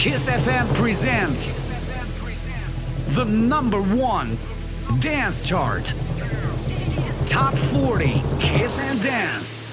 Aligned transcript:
Kiss 0.00 0.28
FM 0.28 0.74
presents 0.76 1.52
the 3.14 3.22
number 3.22 3.82
one 3.82 4.38
dance 4.98 5.46
chart. 5.46 5.92
Top 7.26 7.52
40 7.52 8.22
Kiss 8.40 8.78
and 8.78 9.02
Dance. 9.02 9.69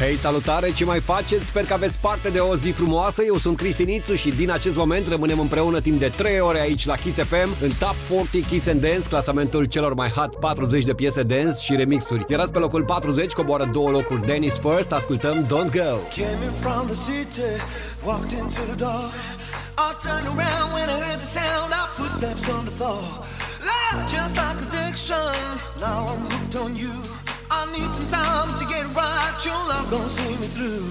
Hei, 0.00 0.16
salutare! 0.16 0.72
Ce 0.72 0.84
mai 0.84 1.00
faceți? 1.00 1.46
Sper 1.46 1.64
că 1.64 1.72
aveți 1.72 1.98
parte 1.98 2.28
de 2.28 2.38
o 2.38 2.56
zi 2.56 2.70
frumoasă. 2.70 3.22
Eu 3.22 3.36
sunt 3.36 3.56
Cristinițu 3.56 4.14
și 4.14 4.30
din 4.30 4.50
acest 4.50 4.76
moment 4.76 5.08
rămânem 5.08 5.38
împreună 5.38 5.80
timp 5.80 5.98
de 5.98 6.08
3 6.08 6.40
ore 6.40 6.60
aici 6.60 6.86
la 6.86 6.94
Kiss 6.94 7.16
FM 7.18 7.62
în 7.62 7.70
Top 7.78 7.94
40 8.08 8.46
Kiss 8.46 8.66
and 8.66 8.80
Dance, 8.80 9.08
clasamentul 9.08 9.64
celor 9.64 9.94
mai 9.94 10.08
hot 10.08 10.36
40 10.36 10.84
de 10.84 10.94
piese 10.94 11.22
dance 11.22 11.60
și 11.62 11.76
remixuri. 11.76 12.24
Iar 12.28 12.40
azi 12.40 12.52
pe 12.52 12.58
locul 12.58 12.84
40 12.84 13.32
coboară 13.32 13.64
două 13.72 13.90
locuri 13.90 14.26
Dennis 14.26 14.58
First, 14.58 14.92
ascultăm 14.92 15.46
Don't 15.46 15.70
Go. 15.70 15.92
Came 16.16 16.42
in 16.44 16.54
from 16.60 16.86
the 16.86 16.94
city, 16.94 17.52
walked 18.04 18.32
into 18.38 18.60
the 18.60 18.74
door. 18.74 19.12
I 19.86 19.90
turned 20.06 20.26
around 20.34 20.68
when 20.76 20.88
I 20.94 20.98
heard 21.04 21.20
the 21.24 21.30
sound 21.38 21.70
of 21.80 21.86
footsteps 21.96 22.44
on 22.56 22.64
the 22.68 22.74
floor. 22.78 23.02
Love 23.70 24.00
just 24.16 24.34
like 24.40 24.58
addiction, 24.66 25.34
now 25.84 26.00
I'm 26.10 26.22
hooked 26.30 26.56
on 26.64 26.70
you. 26.82 27.19
I 27.52 27.66
need 27.72 27.92
some 27.94 28.08
time 28.08 28.56
to 28.58 28.64
get 28.64 28.86
right, 28.94 29.34
your 29.44 29.54
love 29.54 29.90
gon' 29.90 30.08
see 30.08 30.36
me 30.36 30.46
through. 30.54 30.86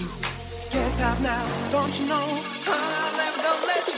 Can't 0.72 0.92
stop 0.92 1.20
now, 1.22 1.46
don't 1.72 1.98
you 1.98 2.06
know? 2.08 2.44
I'll 2.68 3.18
never 3.18 3.42
gonna 3.42 3.66
let 3.66 3.89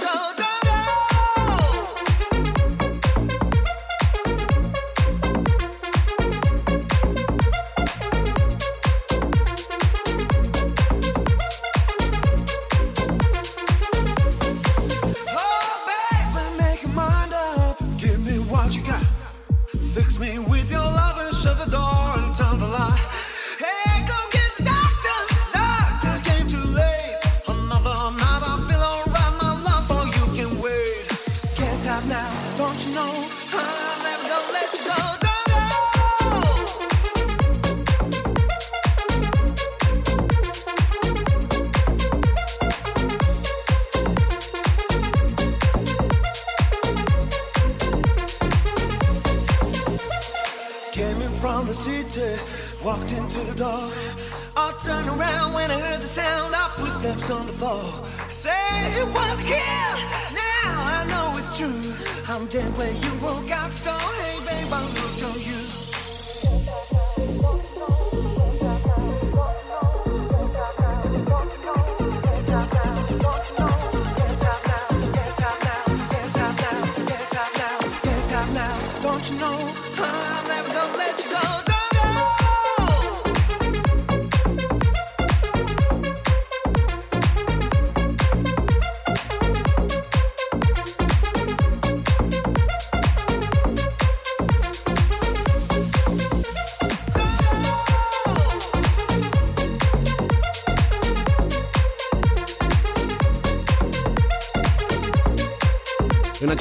Say 58.30 58.52
it 59.00 59.08
was 59.08 59.40
a 59.40 59.44
kill. 59.44 59.96
Now 60.34 60.72
I 60.98 61.06
know 61.08 61.34
it's 61.38 61.58
true. 61.58 61.82
I'm 62.28 62.46
dead 62.48 62.76
where 62.78 62.92
you 62.92 63.12
walk 63.22 63.50
out 63.52 63.72
door. 63.84 63.94
Hey, 64.24 64.40
babe, 64.46 64.74
I'm 64.74 65.31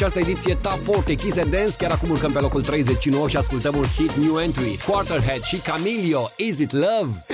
această 0.04 0.30
ediție 0.30 0.54
Top 0.54 0.78
40 0.78 1.20
Kiss 1.20 1.38
and 1.38 1.50
Dance, 1.50 1.74
chiar 1.76 1.90
acum 1.90 2.10
urcăm 2.10 2.32
pe 2.32 2.38
locul 2.38 2.62
39 2.62 3.28
și 3.28 3.36
ascultăm 3.36 3.76
un 3.76 3.84
hit 3.84 4.12
new 4.12 4.38
entry. 4.38 4.78
Quarterhead 4.86 5.42
și 5.42 5.56
Camilio, 5.56 6.30
Is 6.36 6.58
It 6.58 6.72
Love? 6.72 7.24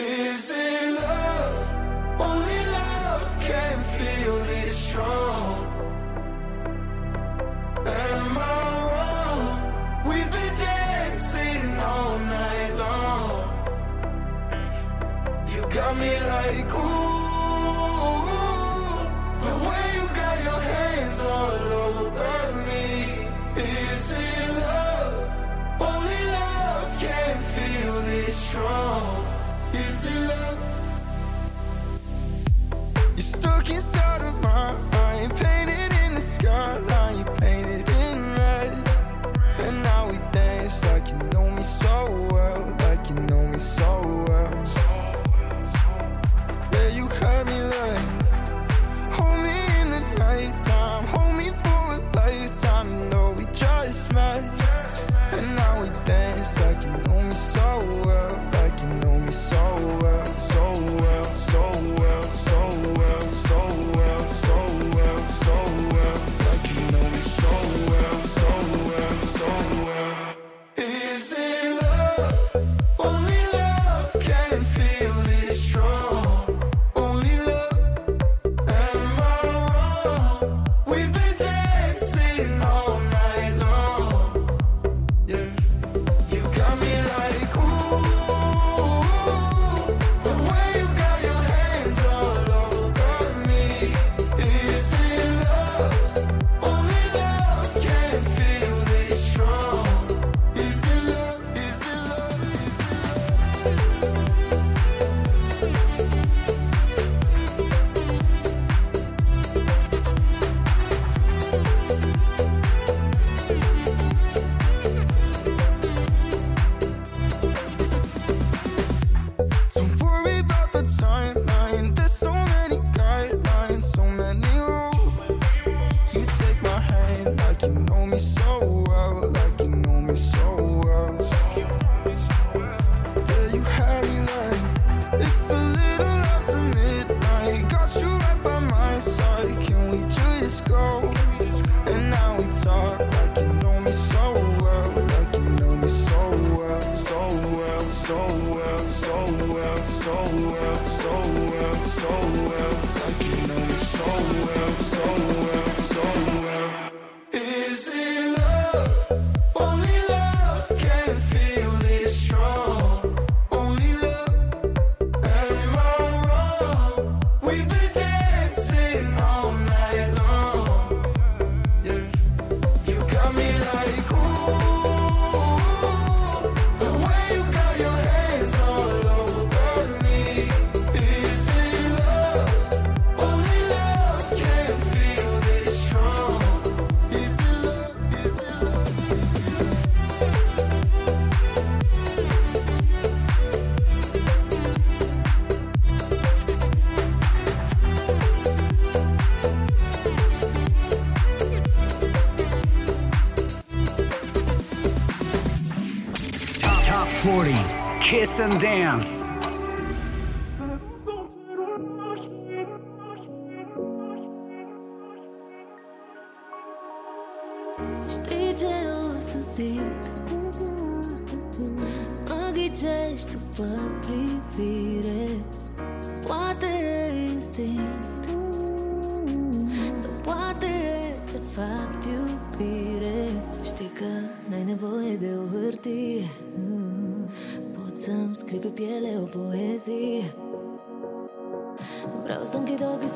and 208.39 208.61
dance. 208.61 209.16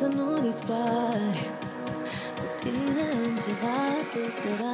I 0.03 0.09
know 0.09 0.41
this 0.41 0.61
part, 0.63 1.21
but 2.37 2.63
didn't 2.63 3.47
you 3.47 3.55
have 3.57 4.13
to 4.15 4.70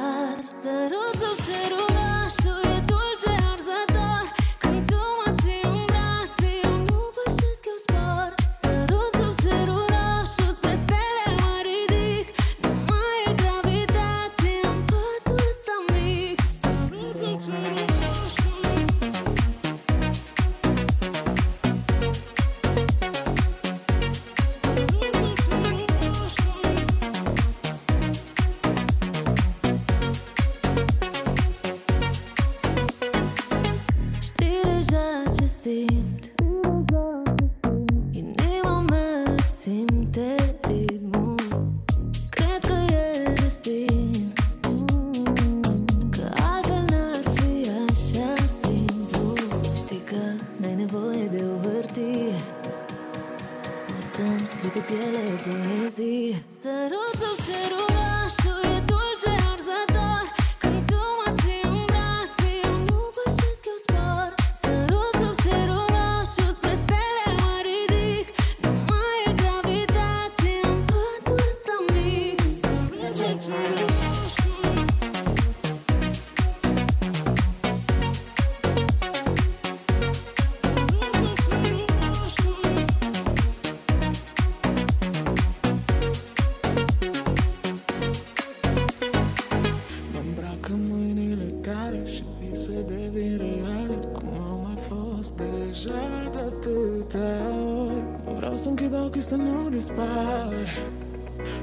dispar 99.87 100.53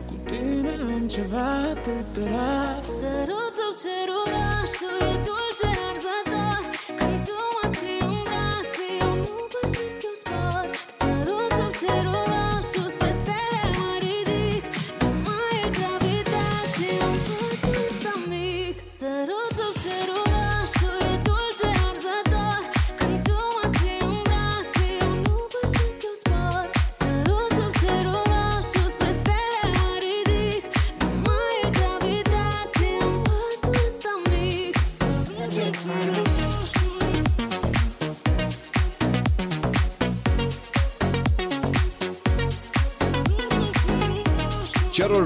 Cu 0.07 0.15
tine 0.25 0.93
am 0.95 1.07
ceva 1.09 1.75
tuturor 1.83 2.85
Să 3.01 3.34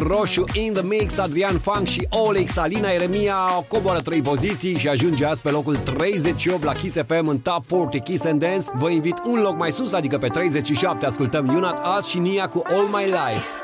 roșu 0.09 0.45
in 0.53 0.73
the 0.73 0.83
mix, 0.83 1.19
Adrian 1.19 1.59
Fang 1.59 1.87
și 1.87 2.07
Olex 2.11 2.57
Alina 2.57 2.89
Eremia 2.89 3.35
coboară 3.69 4.01
3 4.01 4.21
poziții 4.21 4.79
și 4.79 4.89
ajunge 4.89 5.27
azi 5.27 5.43
pe 5.43 5.51
locul 5.51 5.77
38 5.77 6.65
la 6.65 6.73
Kiss 6.73 6.97
FM 7.07 7.29
în 7.29 7.39
Top 7.39 7.67
40 7.67 8.03
Kiss 8.03 8.25
and 8.25 8.41
Dance. 8.41 8.67
Vă 8.79 8.91
invit 8.91 9.23
un 9.25 9.41
loc 9.41 9.57
mai 9.57 9.73
sus, 9.73 9.93
adică 9.93 10.19
pe 10.19 10.29
37 10.29 11.07
ascultăm 11.07 11.49
Unat 11.49 11.79
As 11.97 12.07
și 12.07 12.19
Nia 12.19 12.49
cu 12.49 12.63
All 12.67 12.87
My 12.87 13.05
Life. 13.05 13.58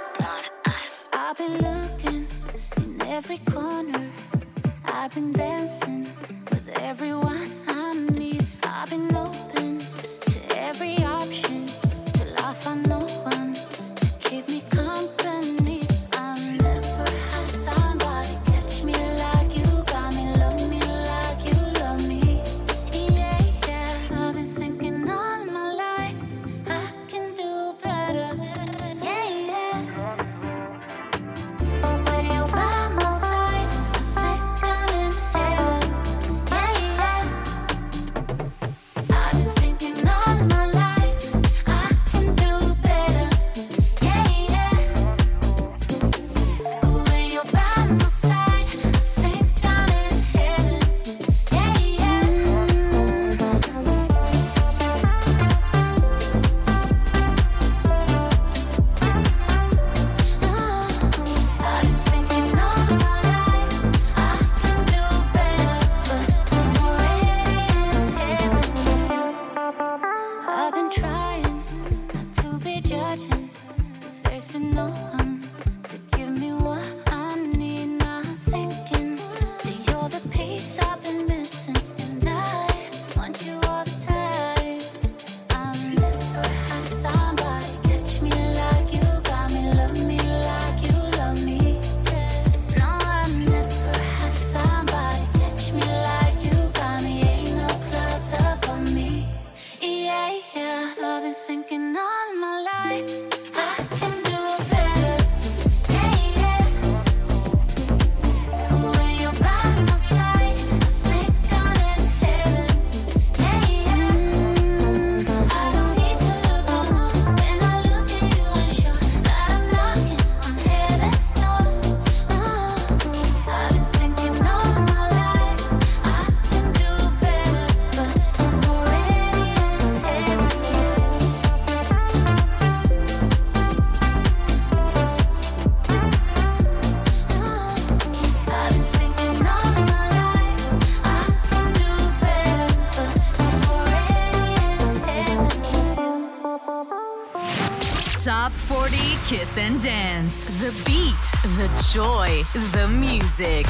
Kiss 149.27 149.57
and 149.57 149.81
dance. 149.81 150.35
The 150.61 150.71
beat, 150.85 151.25
the 151.57 151.69
joy, 151.95 152.43
the 152.73 152.87
music. 152.89 153.67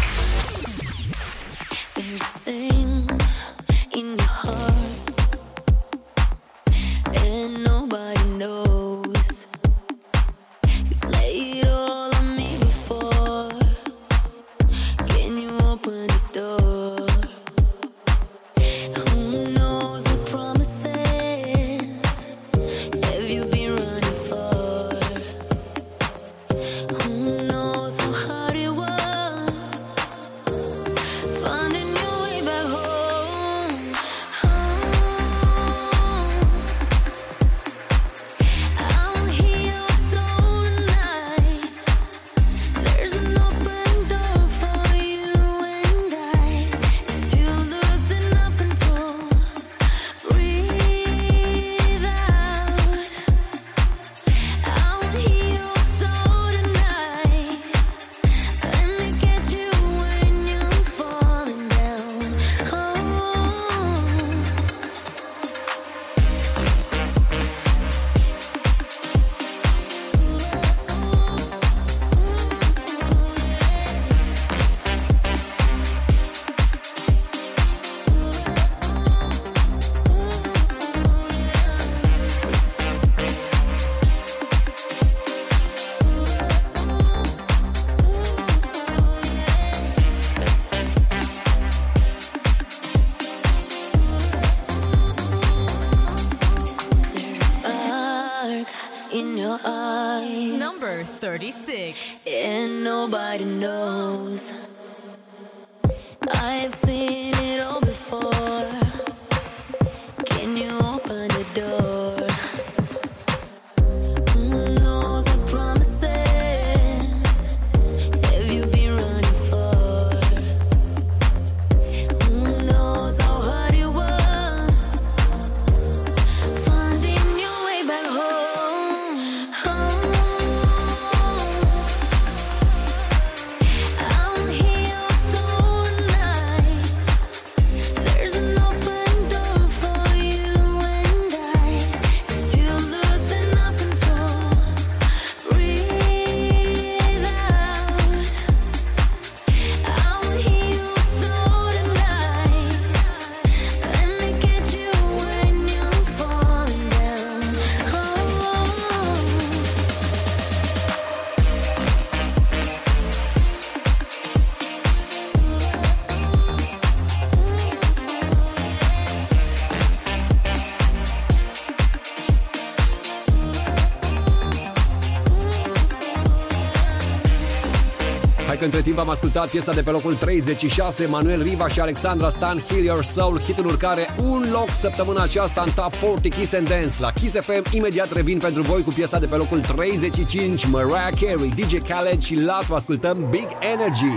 Între 178.64 178.80
timp 178.80 178.98
am 178.98 179.08
ascultat 179.08 179.50
piesa 179.50 179.72
de 179.72 179.82
pe 179.82 179.90
locul 179.90 180.14
36, 180.14 181.06
Manuel 181.06 181.42
Riva 181.42 181.68
și 181.68 181.80
Alexandra 181.80 182.28
Stan, 182.28 182.62
Heal 182.68 182.82
Your 182.82 183.04
Soul, 183.04 183.40
hit 183.40 183.58
în 183.58 183.64
urcare, 183.64 184.08
un 184.22 184.46
loc 184.52 184.68
săptămâna 184.68 185.22
aceasta 185.22 185.62
în 185.66 185.72
Top 185.72 185.94
40 185.94 186.32
Kiss 186.34 186.52
and 186.52 186.68
Dance. 186.68 186.94
La 186.98 187.10
Kiss 187.10 187.34
FM 187.40 187.62
imediat 187.70 188.12
revin 188.12 188.38
pentru 188.38 188.62
voi 188.62 188.82
cu 188.82 188.90
piesa 188.90 189.18
de 189.18 189.26
pe 189.26 189.36
locul 189.36 189.60
35, 189.60 190.66
Mariah 190.66 191.12
Carey, 191.20 191.52
DJ 191.56 191.78
Khaled 191.88 192.20
și 192.20 192.40
Latu. 192.40 192.74
Ascultăm 192.74 193.26
Big 193.30 193.48
Energy. 193.72 194.14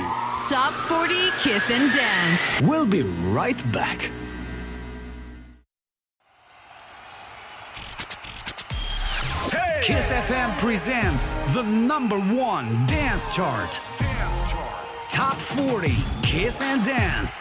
Top 0.49 0.73
40 0.89 1.17
Kiss 1.41 1.65
and 1.77 1.87
Dance. 1.97 2.41
We'll 2.69 2.89
be 2.89 3.05
right 3.41 3.63
back. 3.71 3.99
Kiss 9.87 10.11
FM 10.27 10.57
presents 10.59 11.33
the 11.53 11.63
number 11.63 12.17
one 12.17 12.85
dance 12.87 13.23
chart. 13.33 13.79
Top 15.47 15.57
40 15.69 15.95
Kiss 16.23 16.59
and 16.61 16.83
Dance. 16.83 17.36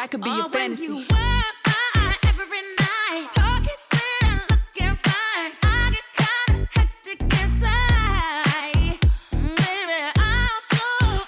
I 0.00 0.06
could 0.06 0.22
be 0.22 0.30
your 0.30 0.48
fantasy. 0.48 0.86
When 0.88 0.96
you 0.96 1.04
walk 1.10 1.56
by 1.62 2.14
every 2.26 2.62
night, 2.78 3.28
talking 3.34 3.68
sweet 3.76 4.22
and 4.30 4.40
looking 4.48 4.94
fine, 4.96 5.52
I 5.62 5.92
get 5.92 6.06
kinda 6.16 6.68
hectic 6.70 7.20
inside. 7.20 8.96
Baby, 9.60 10.00
I'm 10.16 10.60
so 10.72 10.86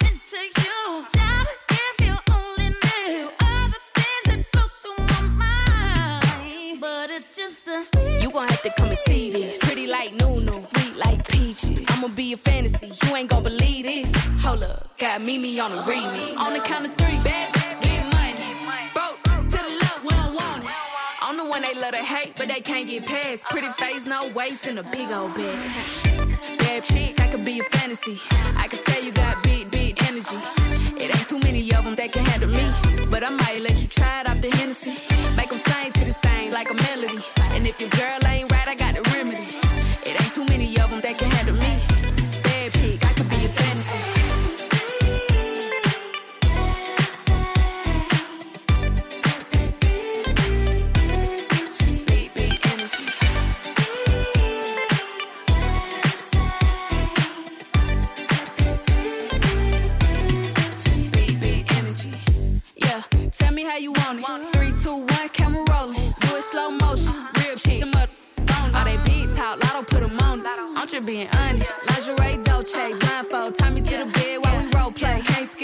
into 0.09 0.41
you. 0.62 1.07
Darling, 1.12 1.61
if 1.69 2.00
you 2.00 2.14
only 2.33 2.69
knew 2.83 3.29
all 3.45 3.69
the 3.75 3.81
things 3.97 4.25
that 4.29 4.41
flow 4.52 4.69
through 4.81 5.05
my 5.05 5.21
mind. 5.45 6.81
But 6.81 7.11
it's 7.11 7.37
just 7.37 7.69
a 7.69 7.85
You 8.23 8.31
gon' 8.33 8.49
have 8.49 8.62
to 8.62 8.71
come 8.79 8.88
and 8.88 8.99
see 9.07 9.31
this. 9.33 9.59
Pretty 9.59 9.87
like 9.87 10.14
Nunu, 10.14 10.55
sweet 10.55 10.97
like 10.97 11.29
peaches. 11.29 11.85
I'ma 11.91 12.09
be 12.09 12.33
a 12.33 12.37
fantasy, 12.38 12.91
you 13.05 13.17
ain't 13.17 13.29
gon' 13.29 13.43
believe 13.43 13.85
this. 13.85 14.11
Hold 14.43 14.62
up, 14.62 14.97
got 14.99 15.21
Mimi 15.21 15.61
on 15.61 15.73
the 15.73 15.83
remix. 15.83 16.38
On 16.38 16.55
the 16.55 16.61
count 16.61 16.87
of 16.87 16.95
three, 16.97 17.12
past. 23.02 23.44
Pretty 23.44 23.68
face, 23.78 24.04
no 24.06 24.28
waist, 24.28 24.66
and 24.66 24.78
a 24.78 24.82
big 24.82 25.11
old 25.11 25.35
bag. 25.35 25.59
Bad 26.59 26.85
chick, 26.85 27.21
I 27.21 27.28
could 27.28 27.44
be 27.44 27.61
a 27.61 27.64
fantasy. 27.64 28.18
I 28.56 28.66
could 28.68 28.82
tell 28.85 29.02
you 29.02 29.12
got 29.12 29.42
big, 29.42 29.71
big 29.71 30.00
energy. 30.09 30.38
It 30.97 31.14
ain't 31.14 31.28
too 31.28 31.38
many 31.38 31.61
of 31.75 31.85
them 31.85 31.94
that 31.97 32.12
can 32.12 32.25
handle 32.25 32.50
me. 32.50 33.06
But 33.11 33.24
I 33.24 33.31
might 33.31 33.61
let 33.61 33.81
you 33.83 33.88
try 33.88 34.20
it 34.20 34.29
off 34.29 34.40
the 34.40 34.50
Hennessy. 34.50 34.94
Make 35.37 35.50
them 35.50 35.59
sing 35.59 35.92
to 35.92 36.05
this 36.05 36.18
thing 36.18 36.50
like 36.53 36.70
a 36.70 36.74
melody. 36.74 37.22
And 37.55 37.66
if 37.66 37.81
your 37.81 37.90
girl 37.90 38.21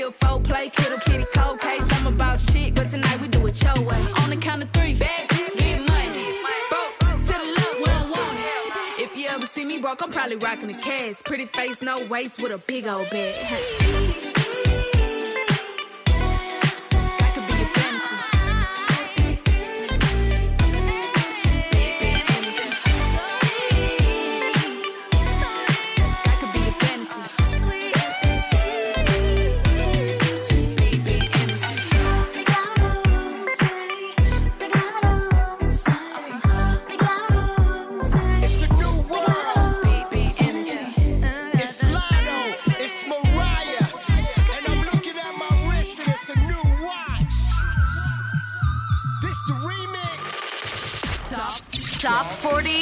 Can't 0.08 0.20
folk 0.20 0.44
play, 0.44 0.70
kittle 0.70 0.98
kitty 1.00 1.26
cold 1.34 1.60
case. 1.60 1.82
I'm 2.00 2.06
about 2.06 2.40
shit, 2.40 2.74
but 2.74 2.88
tonight 2.88 3.20
we 3.20 3.28
do 3.28 3.46
it 3.46 3.62
your 3.62 3.74
way. 3.84 4.00
On 4.22 4.30
the 4.30 4.38
count 4.40 4.62
of 4.62 4.70
three, 4.70 4.94
bad, 4.94 5.28
get 5.58 5.80
money. 5.86 6.40
Broke 6.70 6.98
to 7.26 7.32
the 7.34 7.44
left, 7.44 7.78
we 7.78 7.84
don't 7.84 8.10
want 8.10 8.38
it. 8.38 9.02
If 9.02 9.14
you 9.18 9.26
ever 9.28 9.44
see 9.44 9.66
me 9.66 9.76
broke, 9.76 10.02
I'm 10.02 10.10
probably 10.10 10.36
rocking 10.36 10.70
a 10.70 10.78
cast. 10.78 11.26
Pretty 11.26 11.44
face, 11.44 11.82
no 11.82 12.06
waist, 12.06 12.40
with 12.40 12.52
a 12.52 12.58
big 12.58 12.86
old 12.86 13.10
bag. 13.10 14.77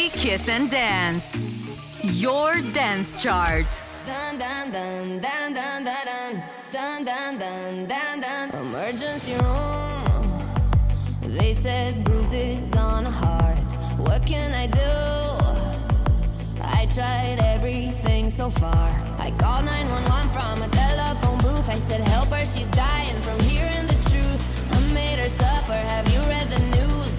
40 0.09 0.19
Kiss 0.19 0.49
and 0.49 0.71
Dance. 0.71 2.21
Your 2.21 2.61
dance 2.73 3.21
chart. 3.21 3.67
Dun 4.07 4.39
dun 4.39 4.71
dun 4.71 5.21
dun 5.21 5.55
dun 5.55 5.85
dun 5.85 6.43
dun 6.73 7.05
dun 7.05 7.39
dun 7.39 7.89
dun 7.89 8.21
dun 8.21 8.51
Emergency 8.51 9.35
room. 9.35 10.43
They 11.23 11.55
said 11.55 12.05
bruises 12.05 12.73
on 12.75 13.05
heart. 13.05 13.59
What 13.99 14.25
can 14.27 14.55
I 14.55 14.67
do? 14.67 14.95
I 16.63 16.87
tried 16.87 17.41
everything 17.41 18.31
so 18.31 18.51
far. 18.51 18.91
I 19.19 19.33
called 19.39 19.65
911 19.65 20.31
from 20.31 20.63
a 20.63 20.69
telephone 20.69 21.39
booth. 21.39 21.69
I 21.69 21.81
said, 21.89 22.07
Help 22.09 22.29
her, 22.29 22.47
she's 22.47 22.71
dying 22.71 23.21
from 23.23 23.41
hearing 23.41 23.87
the 23.89 23.99
truth. 24.11 24.43
I 24.73 24.93
made 24.93 25.19
her 25.19 25.31
suffer. 25.31 25.73
Have 25.73 26.07
you 26.15 26.21
read 26.31 26.49
the 26.49 26.61
news 26.77 27.16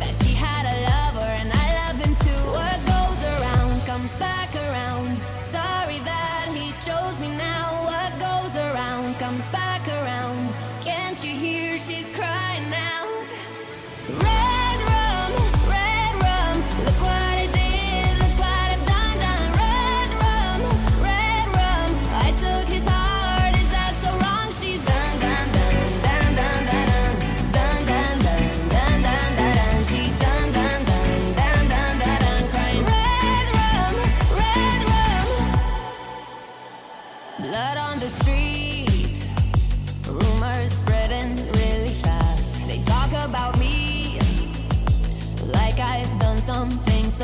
comes 4.07 4.19
back 4.19 4.55
around. 4.55 5.36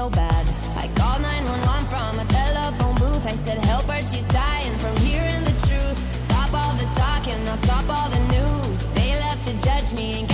So 0.04 0.10
bad. 0.10 0.46
I 0.76 0.88
called 1.00 1.22
911 1.22 1.88
from 1.88 2.20
a 2.20 2.26
telephone 2.26 2.96
booth. 2.96 3.26
I 3.26 3.36
said, 3.46 3.64
Help 3.66 3.86
her, 3.86 4.04
she's 4.12 4.28
dying 4.28 4.78
from 4.80 4.96
hearing 4.98 5.44
the 5.46 5.56
truth. 5.68 6.00
Stop 6.28 6.52
all 6.54 6.74
the 6.76 6.88
talking, 7.00 7.40
now 7.46 7.56
stop 7.68 7.88
all 7.88 8.10
the 8.10 8.24
news. 8.36 8.76
They 8.96 9.12
left 9.24 9.48
to 9.48 9.54
judge 9.64 9.94
me, 9.94 10.26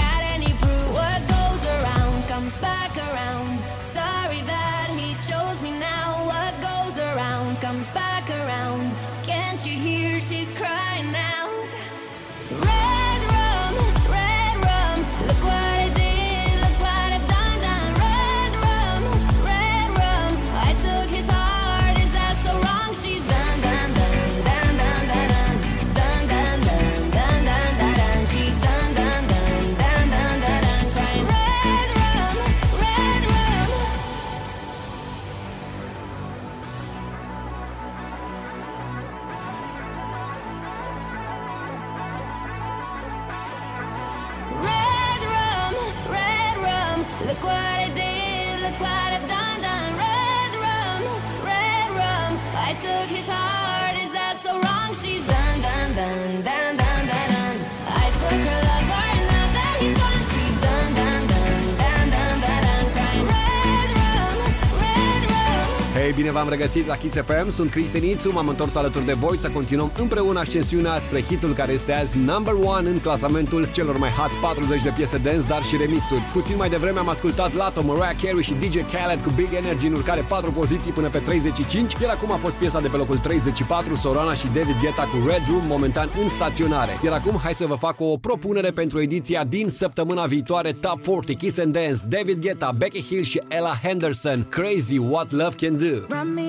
Bine 66.60 66.72
v-am 66.72 66.84
regăsit 66.84 66.88
la 66.88 66.95
Kiss 66.95 67.26
FM, 67.26 67.50
sunt 67.52 67.72
Cristi 67.72 68.00
Nițu, 68.00 68.32
m-am 68.32 68.48
întors 68.48 68.76
alături 68.76 69.06
de 69.06 69.13
voi 69.13 69.38
să 69.38 69.50
continuăm 69.50 69.91
împreună 69.98 70.39
ascensiunea 70.39 71.00
spre 71.00 71.22
hitul 71.22 71.54
care 71.54 71.72
este 71.72 71.93
azi 71.93 72.17
number 72.17 72.54
one 72.54 72.89
în 72.89 73.00
clasamentul 73.00 73.69
celor 73.72 73.98
mai 73.98 74.10
hot 74.10 74.32
40 74.41 74.82
de 74.82 74.93
piese 74.95 75.17
dance, 75.17 75.48
dar 75.48 75.63
și 75.63 75.78
remixuri. 75.78 76.22
Puțin 76.34 76.56
mai 76.56 76.69
devreme 76.69 77.00
am 77.00 77.10
ascultat 77.10 77.54
Lato, 77.54 77.82
Mariah 77.82 78.15
Carey 78.22 78.43
și 78.43 78.54
DJ 78.54 78.78
Khaled 78.91 79.22
cu 79.22 79.30
Big 79.36 79.54
Energy 79.54 79.88
în 79.88 79.93
urcare 79.93 80.26
4 80.30 80.52
poziții 80.52 80.91
până 80.91 81.10
pe 81.10 81.17
35, 81.17 81.93
iar 82.02 82.12
acum 82.12 82.32
a 82.32 82.36
fost 82.36 82.56
piesa 82.56 82.82
de 82.82 82.88
pe 82.88 82.98
locul 82.98 83.17
34, 83.17 83.95
Sorana 83.95 84.34
și 84.34 84.45
David 84.45 84.76
Guetta 84.82 85.04
cu 85.04 85.28
Red 85.28 85.43
Room, 85.50 85.65
momentan 85.67 86.10
în 86.22 86.28
staționare. 86.28 86.91
Iar 87.04 87.13
acum 87.13 87.39
hai 87.43 87.54
să 87.54 87.65
vă 87.65 87.76
fac 87.76 88.00
o 88.00 88.17
propunere 88.17 88.72
pentru 88.72 89.02
ediția 89.02 89.43
din 89.43 89.69
săptămâna 89.69 90.26
viitoare 90.26 90.72
Top 90.72 91.02
40 91.02 91.38
Kiss 91.38 91.60
and 91.60 91.74
Dance, 91.74 92.00
David 92.08 92.41
Guetta, 92.41 92.72
Becky 92.78 93.02
Hill 93.02 93.24
și 93.24 93.41
Ella 93.48 93.74
Henderson, 93.84 94.48
Crazy 94.50 94.98
What 94.98 95.32
Love 95.32 95.56
Can 95.56 95.78
Do. 95.78 96.15
Run 96.15 96.34
me 96.34 96.48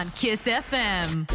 on 0.00 0.10
Kiss 0.16 0.40
FM. 0.40 1.26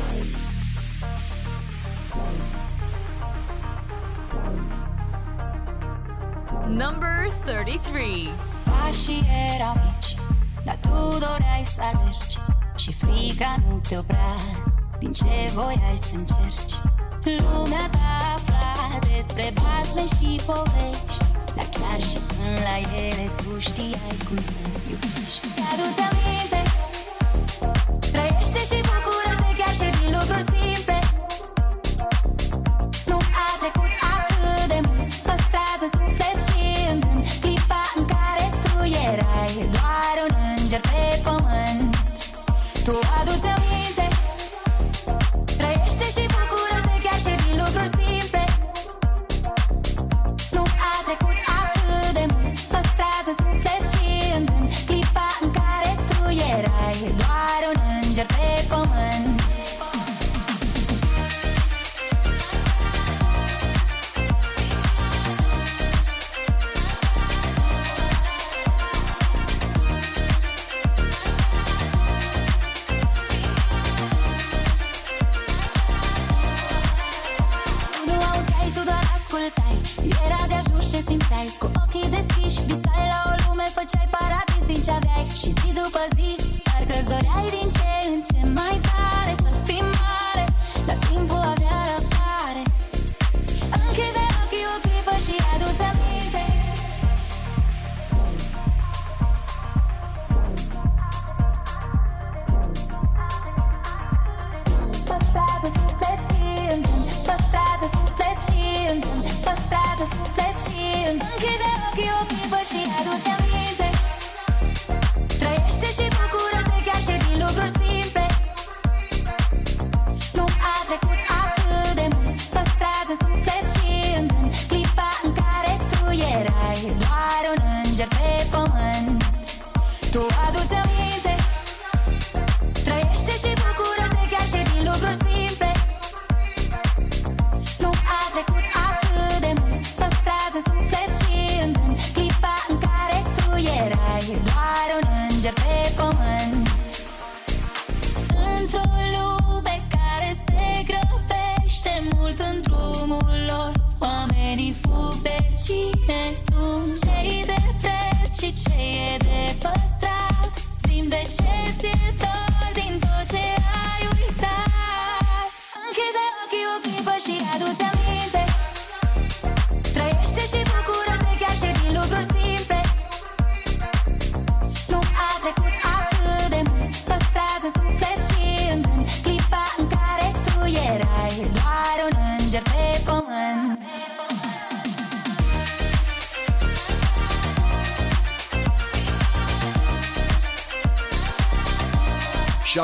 Number 6.67 7.30
33. 7.45 8.30
Pașii 8.63 9.23
erau 9.56 9.73
mici, 9.86 10.15
dar 10.65 10.78
tu 10.82 11.17
doreai 11.19 11.63
să 11.75 11.82
alergi 11.82 12.38
Și 12.75 12.93
frica 12.93 13.56
nu 13.67 13.82
te 13.89 13.97
oprea 13.97 14.36
din 14.99 15.13
ce 15.13 15.51
voiai 15.54 15.95
să 15.95 16.15
încerci 16.15 16.73
Lumea 17.23 17.89
ta 17.91 18.36
afla 18.36 18.99
despre 18.99 19.54
basme 19.54 20.06
și 20.06 20.41
povești 20.45 21.25
Dar 21.56 21.67
chiar 21.75 22.01
și 22.01 22.17
când 22.28 22.58
la 22.67 22.97
ele 22.97 23.30
tu 23.36 23.60
știai 23.60 24.17
cum 24.28 24.38
să 24.38 24.51
iubești 24.89 25.47
Adu-ți 25.71 26.01
aminte, 26.10 26.64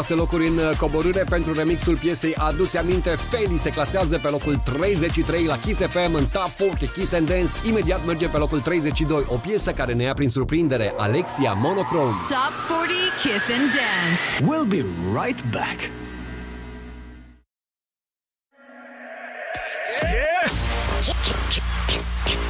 6 0.02 0.14
locuri 0.14 0.48
în 0.48 0.58
uh, 0.58 0.76
coborâre 0.78 1.24
pentru 1.30 1.54
remixul 1.54 1.98
piesei 1.98 2.36
Aduți 2.36 2.78
aminte, 2.78 3.10
Feli 3.10 3.58
se 3.58 3.70
clasează 3.70 4.18
pe 4.18 4.30
locul 4.30 4.56
33 4.56 5.46
la 5.46 5.58
Kiss 5.58 5.80
FM 5.80 6.14
în 6.14 6.26
Top 6.26 6.50
40 6.50 6.90
Kiss 6.90 7.14
and 7.14 7.30
Dance. 7.30 7.52
Imediat 7.68 8.06
merge 8.06 8.28
pe 8.28 8.38
locul 8.38 8.60
32, 8.60 9.26
o 9.28 9.36
piesă 9.36 9.72
care 9.72 9.94
ne 9.94 10.04
ia 10.04 10.14
prin 10.14 10.30
surprindere, 10.30 10.94
Alexia 10.98 11.54
Monochrome. 11.54 12.12
Top 12.30 12.78
40 12.78 12.98
Kiss 13.22 13.44
and 13.58 13.70
Dance. 13.78 14.20
We'll 14.42 14.68
be 14.68 14.86
right 15.22 15.44
back. 15.52 15.90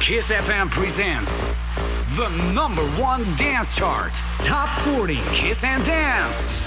Kiss 0.00 0.30
FM 0.30 0.68
presents 0.70 1.42
the 2.16 2.28
number 2.52 2.82
one 3.00 3.24
dance 3.36 3.76
chart, 3.76 4.12
Top 4.40 4.68
40 4.84 5.20
Kiss 5.32 5.64
and 5.64 5.84
Dance. 5.84 6.61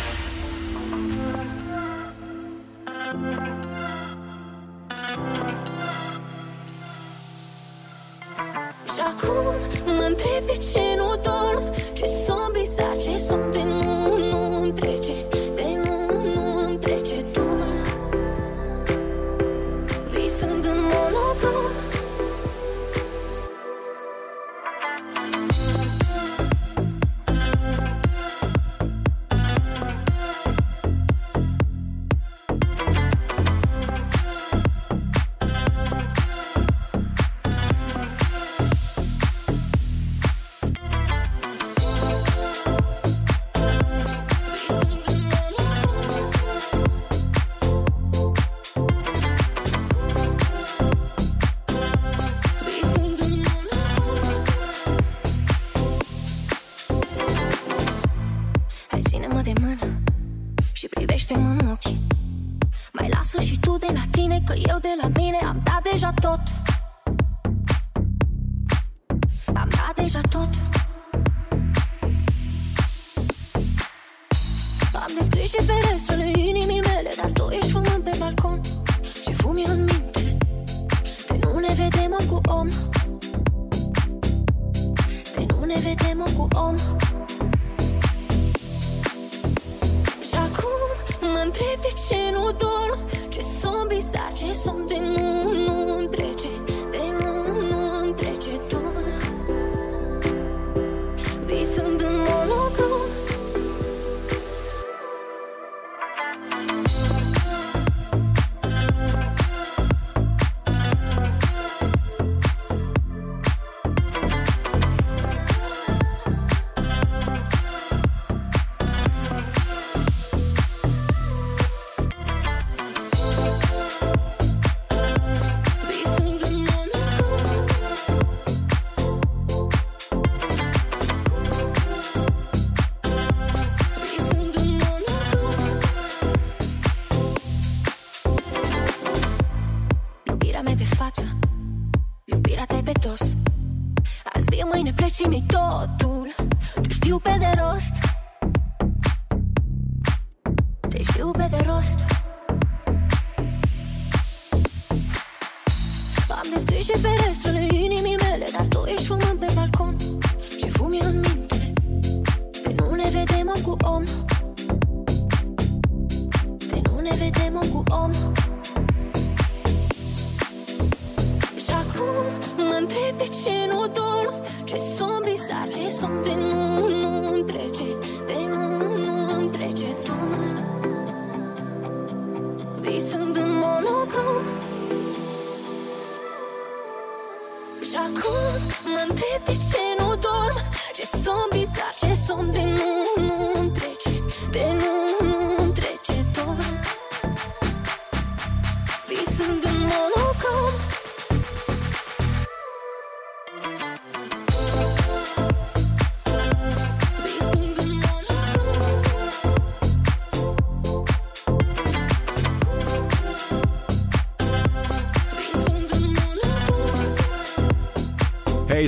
I 65.02 65.10
mean 65.10 65.36
it. 65.36 65.44
I'm 65.44 65.60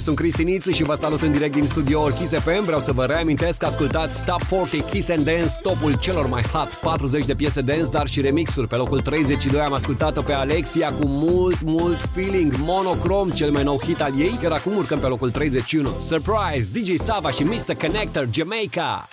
sunt 0.07 0.19
Cristi 0.19 0.71
și 0.71 0.83
vă 0.83 0.95
salut 0.95 1.21
în 1.21 1.31
direct 1.31 1.53
din 1.53 1.67
studioul 1.67 2.11
Kiss 2.11 2.33
FM. 2.33 2.63
Vreau 2.63 2.79
să 2.79 2.91
vă 2.91 3.05
reamintesc 3.05 3.59
că 3.59 3.65
ascultați 3.65 4.23
Top 4.25 4.43
40 4.43 4.89
Kiss 4.89 5.09
and 5.09 5.25
Dance, 5.25 5.53
topul 5.61 5.97
celor 5.99 6.27
mai 6.27 6.41
hot 6.41 6.67
40 6.67 7.25
de 7.25 7.35
piese 7.35 7.61
dance, 7.61 7.89
dar 7.91 8.07
și 8.07 8.21
remixuri. 8.21 8.67
Pe 8.67 8.75
locul 8.75 8.99
32 8.99 9.61
am 9.61 9.73
ascultat-o 9.73 10.21
pe 10.21 10.33
Alexia 10.33 10.93
cu 10.93 11.07
mult, 11.07 11.61
mult 11.61 12.01
feeling, 12.13 12.53
monocrom, 12.57 13.29
cel 13.29 13.51
mai 13.51 13.63
nou 13.63 13.79
hit 13.79 14.01
al 14.01 14.19
ei, 14.19 14.39
iar 14.43 14.51
acum 14.51 14.77
urcăm 14.77 14.99
pe 14.99 15.07
locul 15.07 15.31
31. 15.31 15.89
Surprise, 16.01 16.69
DJ 16.71 16.95
Sava 16.95 17.29
și 17.31 17.43
Mr. 17.43 17.73
Connector, 17.73 18.27
Jamaica. 18.31 19.07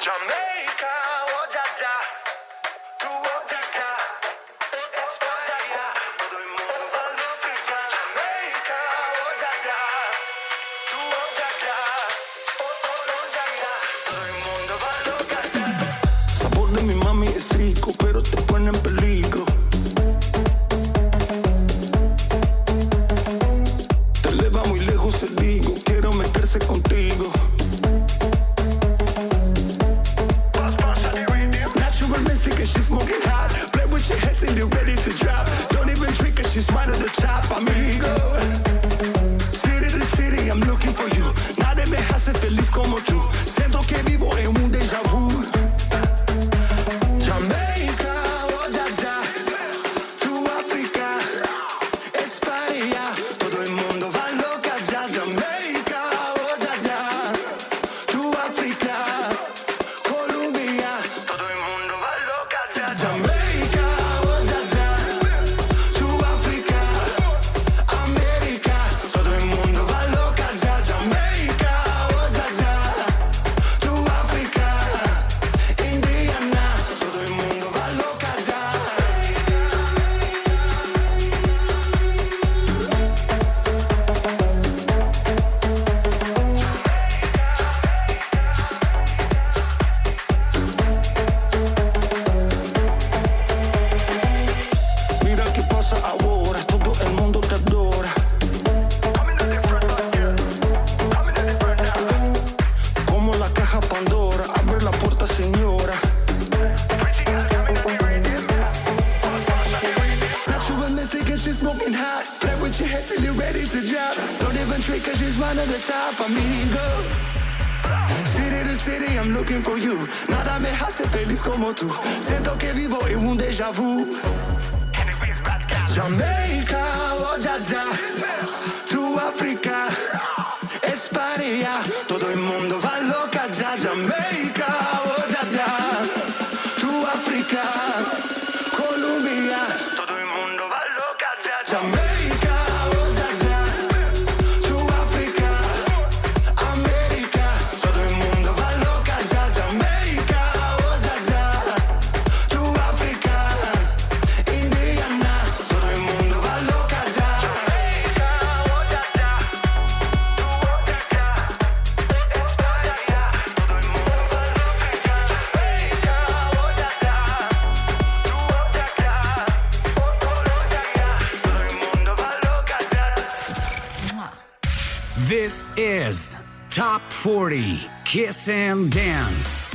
Kiss 178.14 178.48
and 178.48 178.92
Dance. 178.92 179.68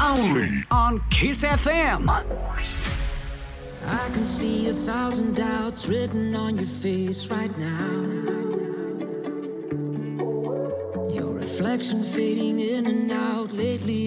Only 0.00 0.48
on 0.68 1.00
Kiss 1.10 1.44
FM. 1.44 2.08
I 2.08 4.10
can 4.12 4.24
see 4.24 4.68
a 4.68 4.72
thousand 4.72 5.36
doubts 5.36 5.86
written 5.86 6.34
on 6.34 6.56
your 6.56 6.66
face 6.66 7.28
right 7.28 7.56
now. 7.56 7.90
Your 11.14 11.32
reflection 11.32 12.02
fading 12.02 12.58
in 12.58 12.88
and 12.88 13.12
out 13.12 13.52
lately 13.52 13.97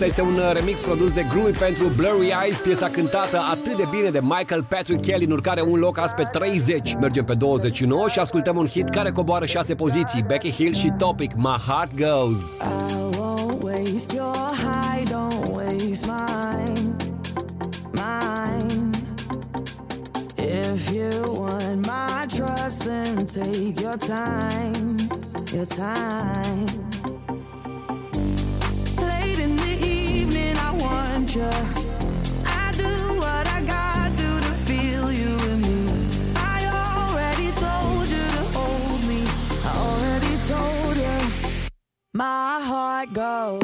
Acesta 0.00 0.22
este 0.22 0.32
un 0.32 0.44
uh, 0.44 0.52
remix 0.52 0.80
produs 0.80 1.12
de 1.12 1.26
Groovy 1.28 1.58
pentru 1.58 1.86
Blurry 1.96 2.32
Eyes, 2.42 2.58
piesa 2.58 2.88
cântată 2.88 3.38
atât 3.50 3.76
de 3.76 3.84
bine 3.90 4.10
de 4.10 4.20
Michael 4.22 4.64
Patrick 4.68 5.06
Kelly, 5.06 5.24
în 5.24 5.30
urcare 5.30 5.62
un 5.62 5.78
loc 5.78 5.98
azi 5.98 6.14
pe 6.14 6.22
30. 6.32 6.96
Mergem 7.00 7.24
pe 7.24 7.34
29 7.34 8.08
și 8.08 8.18
ascultăm 8.18 8.56
un 8.56 8.66
hit 8.66 8.88
care 8.88 9.10
coboară 9.10 9.46
6 9.46 9.74
poziții, 9.74 10.24
Becky 10.26 10.50
Hill 10.50 10.74
și 10.74 10.92
Topic, 10.98 11.34
My 11.36 11.56
Heart 11.66 11.90
Goes. 11.96 12.38
If 20.36 20.92
you 20.92 21.10
want 21.40 21.86
my 21.86 22.24
trust, 22.26 22.84
then 22.84 23.26
take 23.26 23.80
your 23.80 23.96
time, 23.96 24.96
your 25.52 25.66
time. 25.66 26.79
go. 43.20 43.59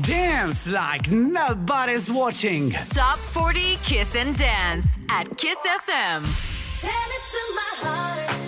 Dance 0.00 0.70
like 0.70 1.10
nobody's 1.10 2.10
watching. 2.10 2.70
Top 2.70 3.18
40 3.18 3.76
Kiss 3.82 4.14
and 4.16 4.34
Dance 4.38 4.86
at 5.10 5.36
Kiss 5.36 5.58
FM. 5.58 6.22
Tell 6.80 6.90
it 6.90 7.24
to 7.32 7.54
my 7.54 7.72
heart. 7.82 8.43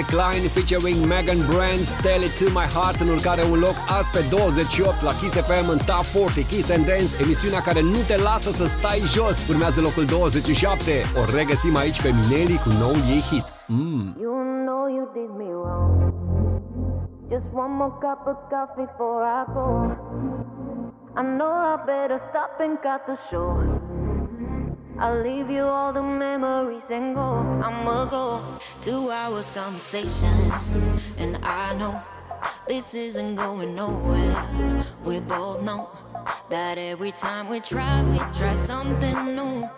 Dante 0.00 0.16
Klein 0.16 0.48
featuring 0.48 1.06
Megan 1.06 1.40
Brands 1.46 1.94
Tell 2.02 2.22
It 2.22 2.38
To 2.38 2.50
My 2.58 2.66
Heart 2.74 3.00
în 3.00 3.08
urcare 3.08 3.42
un 3.52 3.58
loc 3.58 3.76
azi 3.98 4.10
pe 4.10 4.22
28 4.30 5.02
la 5.02 5.12
Kiss 5.20 5.34
FM 5.48 5.68
în 5.74 5.80
Top 5.90 6.06
40 6.12 6.46
Kiss 6.50 6.70
and 6.76 6.84
Dance, 6.90 7.12
emisiunea 7.24 7.60
care 7.68 7.80
nu 7.94 8.00
te 8.08 8.16
lasă 8.28 8.50
să 8.60 8.66
stai 8.66 9.00
jos. 9.14 9.36
Urmează 9.52 9.80
locul 9.80 10.04
27. 10.04 10.94
O 11.20 11.22
regăsim 11.38 11.74
aici 11.82 12.02
pe 12.04 12.10
Mineli 12.18 12.62
cu 12.64 12.70
noul 12.82 13.00
ei 13.14 13.22
hit. 13.30 13.46
Mm. 13.66 14.06
You 14.24 14.34
know 14.66 14.82
you 14.96 15.04
did 15.18 15.30
me 15.42 15.50
wrong. 15.62 15.92
Just 17.32 17.48
one 17.64 17.74
more 17.80 17.94
cup 18.04 18.20
of 18.32 18.38
coffee 18.52 18.78
before 18.84 19.20
I 19.38 19.42
go. 19.56 19.68
I 21.20 21.22
know 21.38 21.54
I 21.72 21.76
better 21.92 22.18
stop 22.30 22.52
and 22.64 22.74
cut 22.86 23.00
the 23.10 23.16
show. 23.28 23.48
I'll 25.00 25.22
leave 25.22 25.50
you 25.50 25.62
all 25.62 25.94
the 25.94 26.02
memories 26.02 26.82
and 26.90 27.14
go. 27.14 27.22
I'ma 27.64 28.04
go. 28.04 28.42
Two 28.82 29.10
hours 29.10 29.50
conversation, 29.50 30.52
and 31.16 31.38
I 31.42 31.74
know 31.78 32.02
this 32.68 32.94
isn't 32.94 33.36
going 33.36 33.74
nowhere. 33.74 34.84
We 35.02 35.20
both 35.20 35.62
know 35.62 35.88
that 36.50 36.76
every 36.76 37.12
time 37.12 37.48
we 37.48 37.60
try, 37.60 38.02
we 38.02 38.18
try 38.38 38.52
something 38.52 39.34
new. 39.34 39.70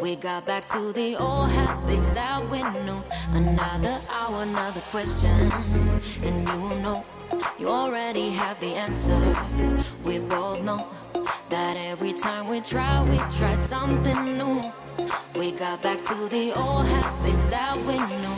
We 0.00 0.16
got 0.16 0.46
back 0.46 0.64
to 0.72 0.92
the 0.92 1.16
old 1.16 1.50
habits 1.50 2.12
that 2.12 2.48
we 2.50 2.62
knew. 2.62 3.04
Another 3.32 4.00
hour, 4.08 4.44
another 4.44 4.80
question, 4.90 5.52
and 6.22 6.48
you 6.48 6.80
know 6.80 7.04
you 7.58 7.68
already 7.68 8.30
have 8.30 8.58
the 8.60 8.74
answer. 8.74 9.20
We 10.04 10.20
both 10.20 10.62
know 10.62 10.88
that 11.50 11.76
every 11.76 12.12
time 12.12 12.48
we 12.48 12.60
try, 12.60 13.02
we 13.04 13.18
try 13.38 13.56
something 13.56 14.36
new. 14.38 14.72
We 15.34 15.52
got 15.52 15.82
back 15.82 16.02
to 16.02 16.14
the 16.28 16.52
old 16.52 16.86
habits 16.86 17.46
that 17.48 17.76
we 17.86 17.96
knew. 17.98 18.36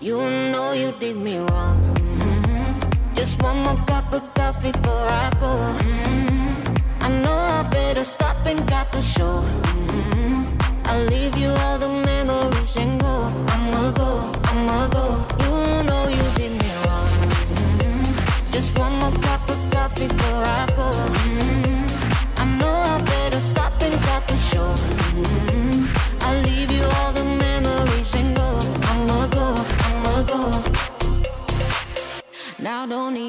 You 0.00 0.18
know 0.52 0.72
you 0.72 0.92
did 0.98 1.16
me 1.16 1.38
wrong. 1.38 1.78
Mhm. 1.98 3.14
Just 3.14 3.42
one 3.42 3.58
more 3.64 3.80
cup 3.86 4.12
of 4.12 4.22
coffee 4.34 4.72
before 4.72 5.08
I 5.24 5.30
go. 5.40 5.52
Mhm. 5.80 6.76
I 7.00 7.08
know 7.22 7.38
I 7.58 7.62
better 7.76 8.04
stop 8.04 8.36
and 8.46 8.60
got 8.66 8.86
the 8.92 9.02
show. 9.02 9.36
Mhm. 9.78 10.46
I'll 10.88 11.04
leave 11.14 11.36
you 11.36 11.50
all 11.64 11.78
the 11.78 11.92
memories 12.10 12.76
and 12.76 13.00
go. 13.00 13.03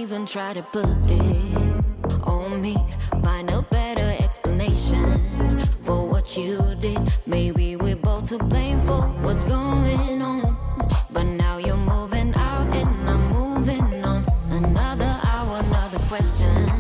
Even 0.05 0.23
try 0.23 0.53
to 0.53 0.61
put 0.61 0.85
it 1.09 2.21
on 2.21 2.61
me. 2.61 2.77
Find 3.23 3.49
a 3.49 3.63
better 3.63 4.23
explanation 4.23 5.19
for 5.81 6.07
what 6.07 6.37
you 6.37 6.75
did. 6.79 6.99
Maybe 7.25 7.75
we're 7.75 7.95
both 7.95 8.29
to 8.29 8.37
blame 8.37 8.79
for 8.81 9.01
what's 9.23 9.43
going 9.43 10.21
on. 10.21 10.55
But 11.09 11.23
now 11.23 11.57
you're 11.57 11.85
moving 11.93 12.35
out 12.35 12.67
and 12.75 13.09
I'm 13.09 13.31
moving 13.31 14.05
on. 14.05 14.27
Another 14.51 15.19
hour, 15.23 15.57
another 15.65 15.99
question. 16.07 16.74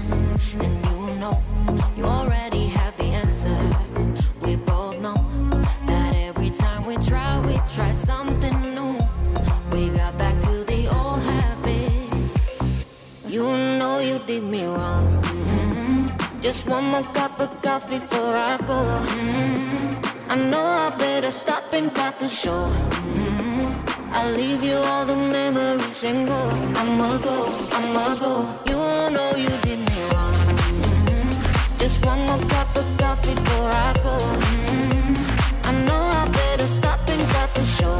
Just 16.45 16.67
one 16.67 16.83
more 16.91 17.01
cup 17.15 17.39
of 17.39 17.49
coffee 17.63 17.97
before 17.97 18.35
I 18.35 18.57
go. 18.67 18.79
Mhm. 19.17 19.97
I 20.29 20.35
know 20.51 20.67
I 20.85 20.89
better 20.95 21.31
stop 21.31 21.73
and 21.73 21.91
cut 21.91 22.19
the 22.19 22.29
show. 22.29 22.69
Mhm. 23.17 23.73
I'll 24.13 24.31
leave 24.39 24.61
you 24.63 24.77
all 24.77 25.05
the 25.11 25.15
memories 25.15 26.03
and 26.03 26.27
go. 26.27 26.41
I'ma 26.79 27.17
go, 27.27 27.37
I'ma 27.77 28.05
go. 28.23 28.33
You 28.69 28.77
know 29.15 29.29
you 29.43 29.53
did 29.65 29.79
me 29.89 29.97
wrong. 30.11 30.37
Mhm. 30.69 31.25
Just 31.79 32.05
one 32.05 32.21
more 32.27 32.43
cup 32.53 32.69
of 32.81 32.87
coffee 33.01 33.33
before 33.41 33.71
I 33.87 33.91
go. 34.07 34.15
Mhm. 34.45 35.17
I 35.69 35.71
know 35.87 36.03
I 36.21 36.23
better 36.39 36.69
stop 36.77 37.01
and 37.13 37.23
cut 37.33 37.49
the 37.57 37.65
show. 37.77 37.97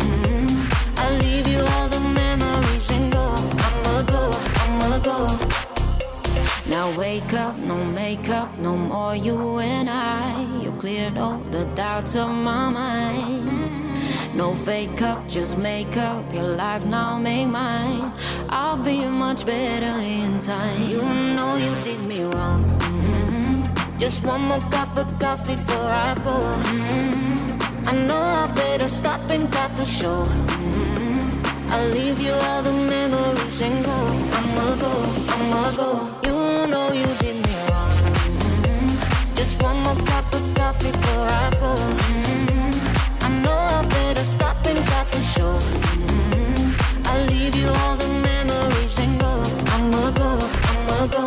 Mhm. 0.00 0.48
I'll 1.00 1.16
leave 1.24 1.46
you 1.54 1.62
all 1.74 1.88
the 1.94 2.02
memories 2.22 2.86
and 2.96 3.06
go. 3.16 3.26
I'ma 3.66 3.94
go, 4.14 4.22
I'ma 4.62 4.98
go. 5.10 5.18
Now 6.74 6.88
wake 6.98 7.32
up, 7.46 7.54
no 8.14 8.20
makeup, 8.20 8.58
no 8.58 8.76
more 8.76 9.16
you 9.16 9.58
and 9.58 9.90
I. 9.90 10.46
You 10.62 10.72
cleared 10.72 11.18
all 11.18 11.38
the 11.50 11.64
doubts 11.74 12.14
of 12.14 12.28
my 12.28 12.70
mind. 12.70 14.36
No 14.36 14.54
fake 14.54 15.02
up, 15.02 15.28
just 15.28 15.58
make 15.58 15.96
up 15.96 16.32
your 16.32 16.44
life 16.56 16.84
now, 16.86 17.18
make 17.18 17.48
mine. 17.48 18.12
I'll 18.48 18.76
be 18.76 19.06
much 19.06 19.44
better 19.44 19.98
in 20.00 20.38
time. 20.38 20.82
You 20.88 21.02
know 21.34 21.56
you 21.56 21.74
did 21.84 22.00
me 22.06 22.22
wrong. 22.24 22.62
Mhm. 22.78 23.98
Just 23.98 24.24
one 24.24 24.42
more 24.48 24.64
cup 24.70 24.96
of 24.96 25.06
coffee 25.18 25.56
before 25.56 25.90
I 26.08 26.14
go. 26.24 26.38
Mhm. 26.70 27.58
I 27.86 27.92
know 28.06 28.22
I 28.42 28.46
better 28.54 28.88
stop 28.88 29.20
and 29.30 29.50
cut 29.50 29.70
the 29.76 29.86
show. 29.86 30.26
Mhm. 30.48 31.20
I'll 31.72 31.90
leave 31.96 32.20
you 32.26 32.34
all 32.48 32.62
the 32.62 32.76
memories 32.94 33.60
and 33.60 33.84
go. 33.84 33.98
I'ma 34.38 34.66
go, 34.84 34.92
I'ma 35.34 35.64
go. 35.80 36.23
Just 39.44 39.62
one 39.62 39.78
more 39.82 40.06
cup 40.06 40.24
of 40.32 40.54
coffee 40.54 40.90
before 40.90 41.28
I 41.28 41.50
go. 41.60 41.72
Mhm. 41.76 42.72
I 43.26 43.28
know 43.44 43.58
I 43.78 43.84
better 43.94 44.24
stop 44.24 44.56
and 44.70 44.80
cut 44.90 45.06
the 45.12 45.20
show. 45.20 45.58
Mhm. 45.98 46.72
I'll 47.08 47.26
leave 47.26 47.54
you 47.54 47.68
all 47.80 47.94
the 48.04 48.08
memories 48.30 48.96
and 49.04 49.20
go. 49.20 49.32
I'ma 49.74 50.04
go, 50.22 50.30
I'ma 50.72 51.00
go. 51.16 51.26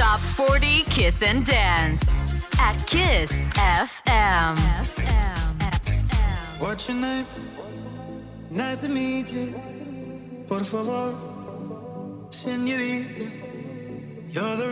Top 0.00 0.20
40 0.36 0.84
Kiss 0.94 1.16
and 1.22 1.46
Dance 1.46 2.04
at 2.58 2.76
Kiss 2.86 3.32
FM. 3.56 4.56
What's 6.58 6.88
your 6.88 6.98
name? 6.98 7.26
Nice 8.50 8.82
to 8.82 8.88
meet 8.88 9.32
you. 9.32 9.48
Por 10.46 10.62
favor, 10.62 11.14
senorita. 12.28 13.39
You're 14.32 14.56
the 14.56 14.68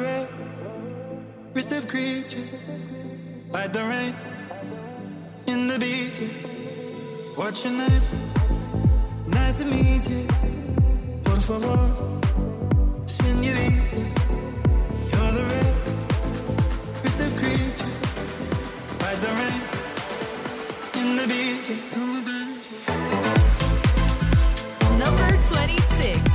rarest 1.57 1.73
of 1.73 1.89
creatures, 1.89 2.55
like 3.51 3.73
the 3.73 3.83
rain 3.83 4.15
in 5.49 5.67
the 5.67 5.81
beach. 5.81 6.23
What's 7.35 7.65
your 7.65 7.73
name? 7.73 8.03
Nice 9.27 9.59
to 9.59 9.65
meet 9.65 10.09
you. 10.09 10.29
Por 11.25 11.41
favor, 11.41 11.91
senorita. 13.05 14.01
You're 15.11 15.33
the 15.39 15.45
rarest 15.51 17.21
of 17.27 17.37
creatures, 17.37 17.97
like 19.03 19.21
the 19.27 19.33
rain 19.41 19.61
in 21.01 21.17
the 21.17 21.27
beach. 21.27 21.69
Number 25.01 25.31
26. 25.43 26.28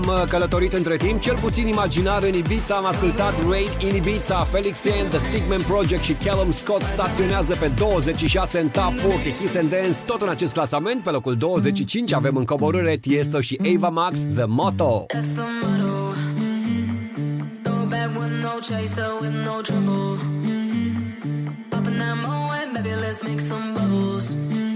am 0.00 0.08
uh, 0.08 0.28
călătorit 0.28 0.72
între 0.72 0.96
timp, 0.96 1.20
cel 1.20 1.36
puțin 1.36 1.66
imaginar 1.66 2.22
în 2.22 2.34
Ibiza, 2.34 2.74
am 2.74 2.86
ascultat 2.86 3.34
Raid 3.48 3.70
in 3.78 3.96
Ibiza, 3.96 4.44
Felix 4.44 4.84
Yen, 4.84 5.08
The 5.08 5.18
Stickman 5.18 5.60
Project 5.60 6.02
și 6.02 6.12
Callum 6.12 6.50
Scott 6.50 6.82
staționează 6.82 7.54
pe 7.54 7.70
26 7.78 8.58
în 8.58 8.68
Top 8.68 8.92
40 9.02 9.36
Kiss 9.38 9.56
and 9.56 9.70
Dance. 9.70 9.98
Tot 10.06 10.22
în 10.22 10.28
acest 10.28 10.52
clasament, 10.52 11.02
pe 11.02 11.10
locul 11.10 11.36
25, 11.36 12.12
avem 12.12 12.36
în 12.36 12.44
coborâre 12.44 12.96
Tiesto 12.96 13.40
și 13.40 13.60
Ava 13.74 13.88
Max, 13.88 14.18
The 14.34 14.44
Motto. 14.46 15.06
Let's 23.10 23.24
make 23.24 23.40
some 23.40 23.74
bubbles. 23.74 24.69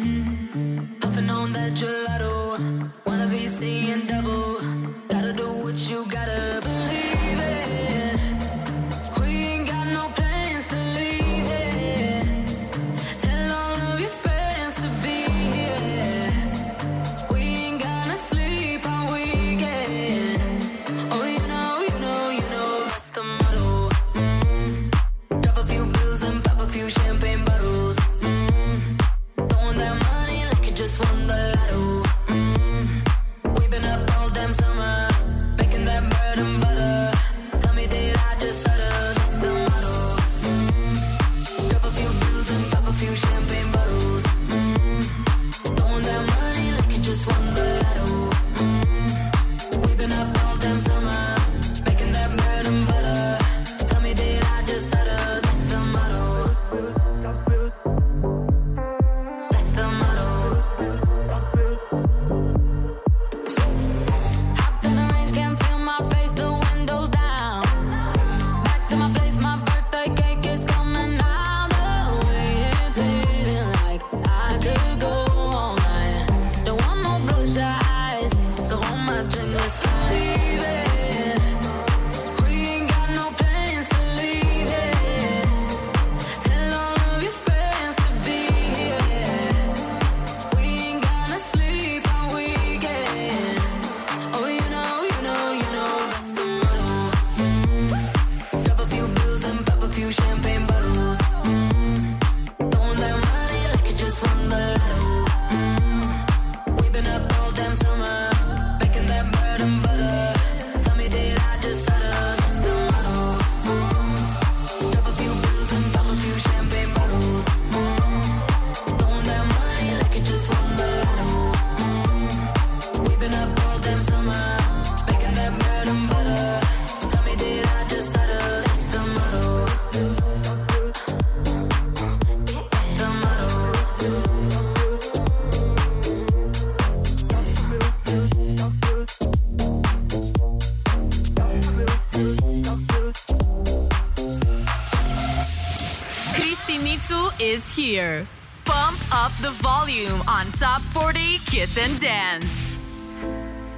and 151.84 151.98
Dance. 152.00 152.46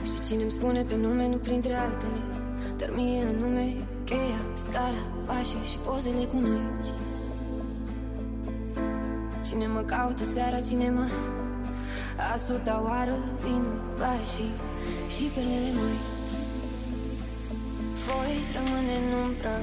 Știi 0.04 0.20
cine 0.26 0.42
îmi 0.42 0.50
spune 0.50 0.82
pe 0.82 0.96
nume, 0.96 1.28
nu 1.28 1.36
printre 1.36 1.74
altele? 1.74 2.20
Dar 2.76 2.90
mie 2.94 3.20
anume 3.20 3.66
cheia, 4.04 4.40
scara, 4.52 5.02
pașii 5.26 5.70
și 5.70 5.76
pozele 5.76 6.24
cu 6.24 6.36
noi. 6.36 6.66
Cine 9.46 9.66
mă 9.66 9.80
caută 9.80 10.24
seara, 10.24 10.60
cine 10.60 10.90
mă 10.90 11.06
A 12.18 12.80
oară 12.82 13.16
vin 13.42 13.64
pașii 13.98 14.52
și 15.14 15.22
pelele 15.22 15.72
moi 15.74 15.98
Voi 18.06 18.34
rămâne 18.56 18.96
în 19.02 19.24
umbră 19.24 19.56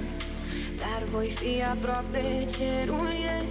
Dar 0.78 1.04
voi 1.12 1.30
fi 1.30 1.64
aproape 1.64 2.46
cerul 2.58 3.08
e 3.36 3.46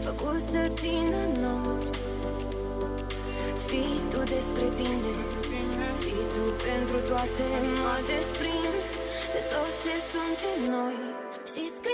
Făcut 0.00 0.40
să 0.40 0.70
țină 0.80 1.22
nori 1.40 1.93
despre 4.34 4.66
tine. 4.80 5.12
Fii 6.02 6.24
tu 6.34 6.44
pentru 6.68 6.98
toate 7.10 7.46
Mă 7.84 7.96
desprind 8.10 8.76
de 9.34 9.40
tot 9.52 9.72
ce 9.82 9.94
suntem 10.12 10.58
noi. 10.76 10.96
Și 11.50 11.62
scrie 11.76 11.93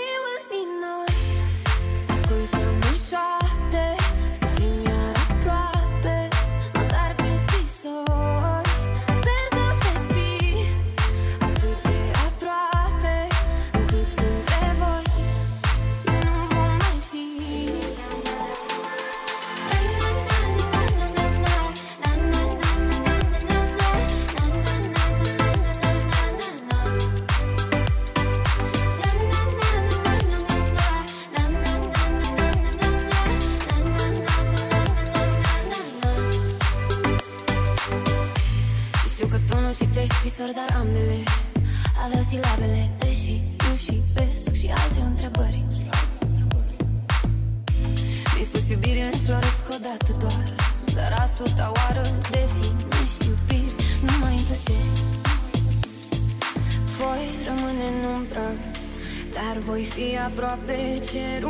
shared 61.11 61.43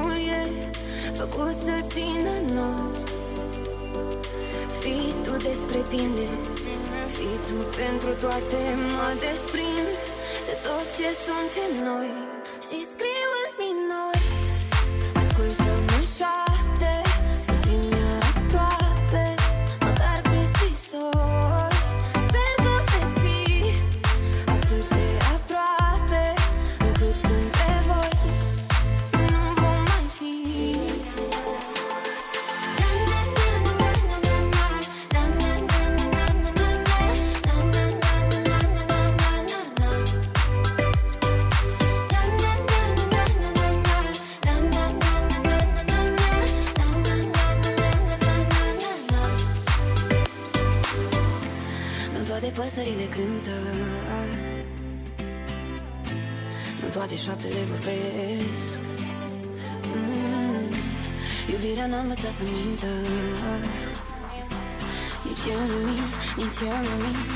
journey 66.62 67.31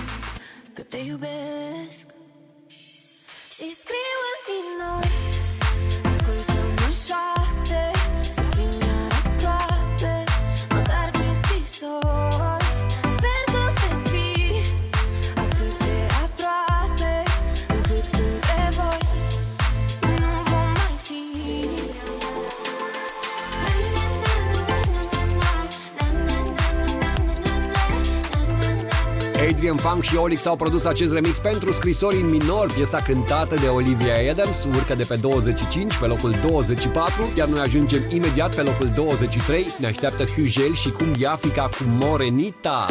Funk 29.90 30.04
și 30.04 30.16
Olix 30.16 30.46
au 30.46 30.56
produs 30.56 30.86
acest 30.86 31.14
remix 31.14 31.38
pentru 31.38 31.72
scrisori 31.72 32.20
în 32.20 32.30
minor, 32.30 32.72
piesa 32.74 32.98
cântată 32.98 33.56
de 33.56 33.68
Olivia 33.68 34.32
Adams, 34.32 34.64
urcă 34.64 34.96
de 34.96 35.04
pe 35.04 35.16
25 35.16 35.98
pe 35.98 36.06
locul 36.06 36.36
24, 36.48 37.30
iar 37.38 37.48
noi 37.48 37.60
ajungem 37.60 38.02
imediat 38.10 38.56
pe 38.56 38.62
locul 38.62 38.92
23, 38.96 39.66
ne 39.80 39.88
așteaptă 39.88 40.24
Hugel 40.24 40.74
și 40.74 40.92
Cumbia 40.92 41.32
Africa 41.32 41.64
cu 41.64 41.84
Morenita. 41.86 42.88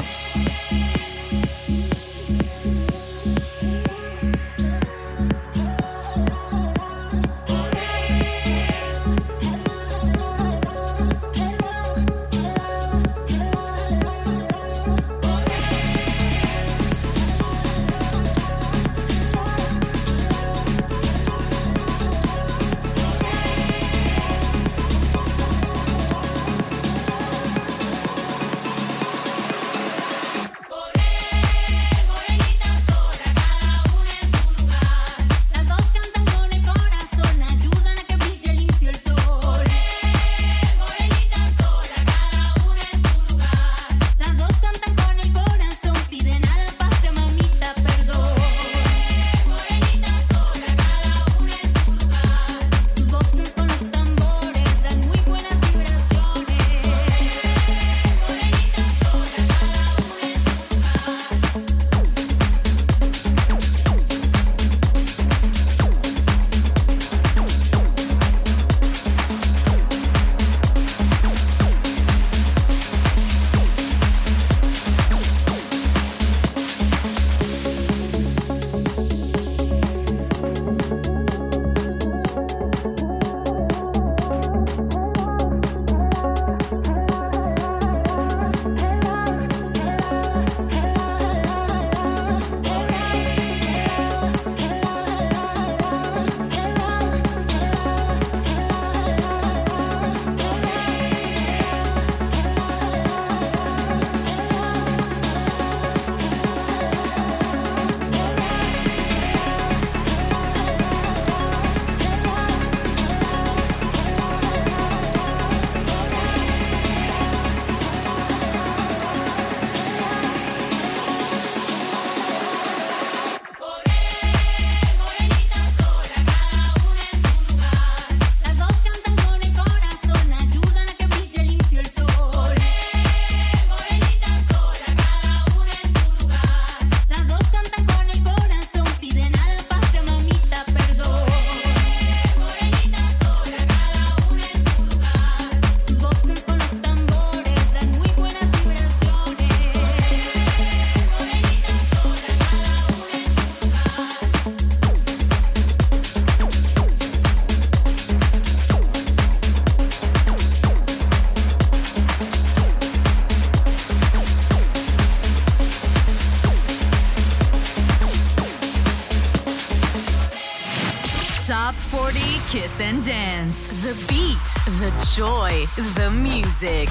Kiss 172.54 172.78
and 172.78 173.02
dance. 173.02 173.56
The 173.82 173.94
beat, 174.08 174.48
the 174.78 174.92
joy, 175.16 175.66
the 175.96 176.08
music. 176.08 176.88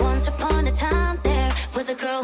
Once 0.00 0.26
upon 0.26 0.68
a 0.68 0.72
time, 0.72 1.20
there 1.22 1.52
was 1.76 1.90
a 1.90 1.94
girl 1.94 2.22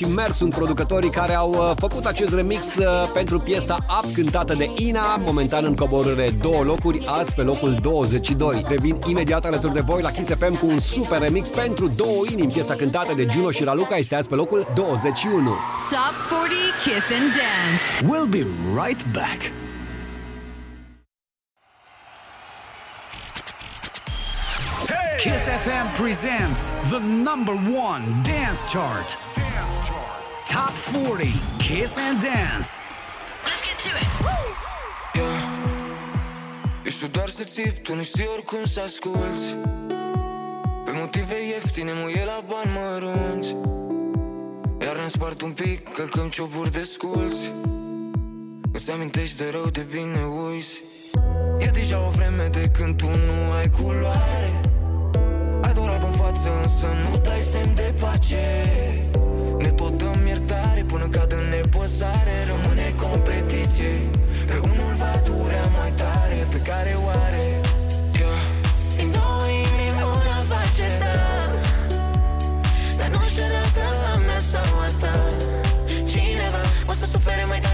și 0.00 0.06
Mer 0.06 0.30
sunt 0.30 0.54
producătorii 0.54 1.10
care 1.10 1.34
au 1.34 1.50
uh, 1.50 1.72
făcut 1.76 2.04
acest 2.04 2.34
remix 2.34 2.76
uh, 2.76 2.84
pentru 3.14 3.38
piesa 3.38 3.76
Up 4.02 4.14
cântată 4.14 4.54
de 4.54 4.70
Ina, 4.76 5.16
momentan 5.16 5.64
în 5.64 5.74
coborâre 5.74 6.30
două 6.40 6.62
locuri, 6.62 7.06
azi 7.06 7.34
pe 7.34 7.42
locul 7.42 7.76
22. 7.80 8.64
Revin 8.68 8.98
imediat 9.08 9.44
alături 9.44 9.72
de 9.72 9.80
voi 9.80 10.02
la 10.02 10.10
Kiss 10.10 10.28
FM 10.28 10.58
cu 10.58 10.66
un 10.66 10.78
super 10.78 11.20
remix 11.20 11.48
pentru 11.48 11.88
două 11.88 12.22
inimi. 12.30 12.52
Piesa 12.52 12.74
cântată 12.74 13.12
de 13.14 13.26
Juno 13.30 13.50
și 13.50 13.64
Raluca 13.64 13.96
este 13.96 14.14
azi 14.14 14.28
pe 14.28 14.34
locul 14.34 14.66
21. 14.74 15.42
Top 15.44 15.58
40 16.30 16.58
Kiss 16.82 17.06
and 17.18 17.30
Dance. 17.36 18.14
We'll 18.14 18.30
be 18.30 18.46
right 18.82 19.04
back. 19.12 19.59
FM 25.64 25.94
presents 25.94 26.70
the 26.88 26.98
number 27.00 27.54
one 27.54 28.22
dance 28.22 28.72
chart. 28.72 29.16
Top 30.46 30.70
40 30.70 31.34
Kiss 31.58 31.98
and 31.98 32.18
Dance. 32.22 32.68
Let's 33.44 33.62
get 33.66 33.78
to 33.84 33.90
it. 34.00 34.08
Ești 36.84 37.00
tu 37.00 37.06
doar 37.06 37.28
să 37.28 37.44
țipi, 37.44 37.80
tu 37.80 37.94
nu 37.94 38.02
știi 38.02 38.28
oricum 38.32 38.64
să 38.64 38.80
asculți 38.80 39.54
Pe 40.84 40.90
motive 40.90 41.34
ieftine, 41.46 41.90
muie 41.94 42.24
la 42.24 42.44
bani 42.48 42.70
mărunți 42.74 43.56
Iar 44.80 44.96
ne 44.96 45.08
spart 45.08 45.42
un 45.42 45.52
pic, 45.52 45.92
călcăm 45.92 46.28
cioburi 46.28 46.72
de 46.72 46.82
sculți 46.82 47.52
Îți 48.72 48.90
amintești 48.90 49.36
de 49.36 49.48
rău, 49.50 49.66
de 49.66 49.86
bine 49.90 50.24
uiți 50.24 50.80
E 51.58 51.66
deja 51.66 52.06
o 52.06 52.10
vreme 52.10 52.48
de 52.50 52.70
când 52.72 52.96
tu 52.96 53.06
nu 53.06 53.52
ai 53.58 53.70
culoare 53.70 54.59
însă 56.62 56.88
nu 57.02 57.16
dai 57.26 57.40
semn 57.40 57.74
de 57.74 57.92
pace. 58.00 58.46
Ne 59.58 59.70
tot 59.70 59.92
dăm 59.98 60.26
iertare 60.26 60.82
până 60.86 61.06
cad 61.14 61.32
în 61.32 61.46
nepăsare. 61.54 62.36
Rămâne 62.50 62.94
competiție 63.04 63.92
Pe 64.46 64.56
unul 64.70 64.92
va 65.02 65.14
durea 65.24 65.66
mai 65.78 65.92
tare. 66.02 66.38
Pe 66.52 66.58
care 66.68 66.92
oare? 67.06 67.44
Yeah. 68.20 68.40
Din 68.96 69.10
două 69.16 69.44
inimi 69.62 70.02
una 70.16 70.38
face 70.52 70.86
da 71.02 71.16
Dar 72.98 73.08
nu 73.14 73.20
știu 73.30 73.46
dacă 73.56 73.84
a 74.12 74.16
mea 74.26 74.40
sau 74.52 74.72
a 74.86 74.88
ta 75.00 75.14
Cineva 76.10 76.62
o 76.90 76.92
să 77.00 77.06
sufere 77.14 77.44
mai 77.44 77.60
tare 77.60 77.69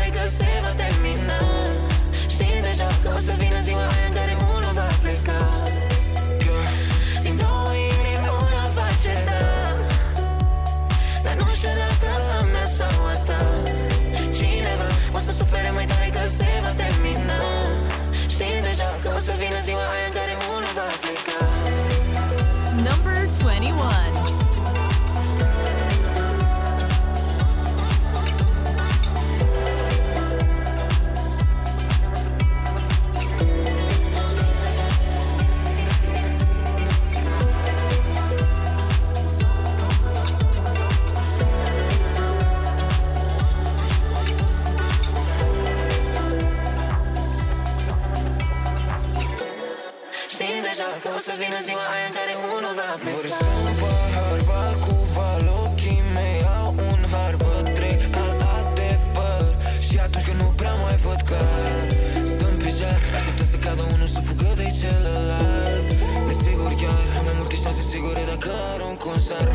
multe 68.07 68.20
șanse 68.20 68.24
sigure 68.24 68.24
dacă 68.28 68.50
arunc 68.74 69.04
un 69.04 69.18
sar 69.18 69.48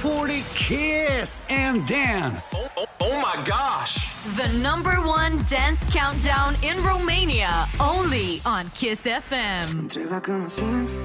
40 0.04 0.44
Kiss 0.54 1.42
and 1.50 1.88
Dance. 1.88 2.60
Oh 3.00 3.22
my 3.22 3.42
gosh. 3.46 4.14
The 4.36 4.50
number 4.60 4.96
one 5.00 5.38
dance 5.46 5.80
countdown 5.96 6.56
in 6.62 6.76
Romania, 6.84 7.66
only 7.80 8.42
on 8.46 8.66
Kiss 8.76 9.00
FM. 9.00 9.78
Întreb 9.78 10.08
dacă 10.08 10.32
mă 10.32 10.48
simți 10.48 10.96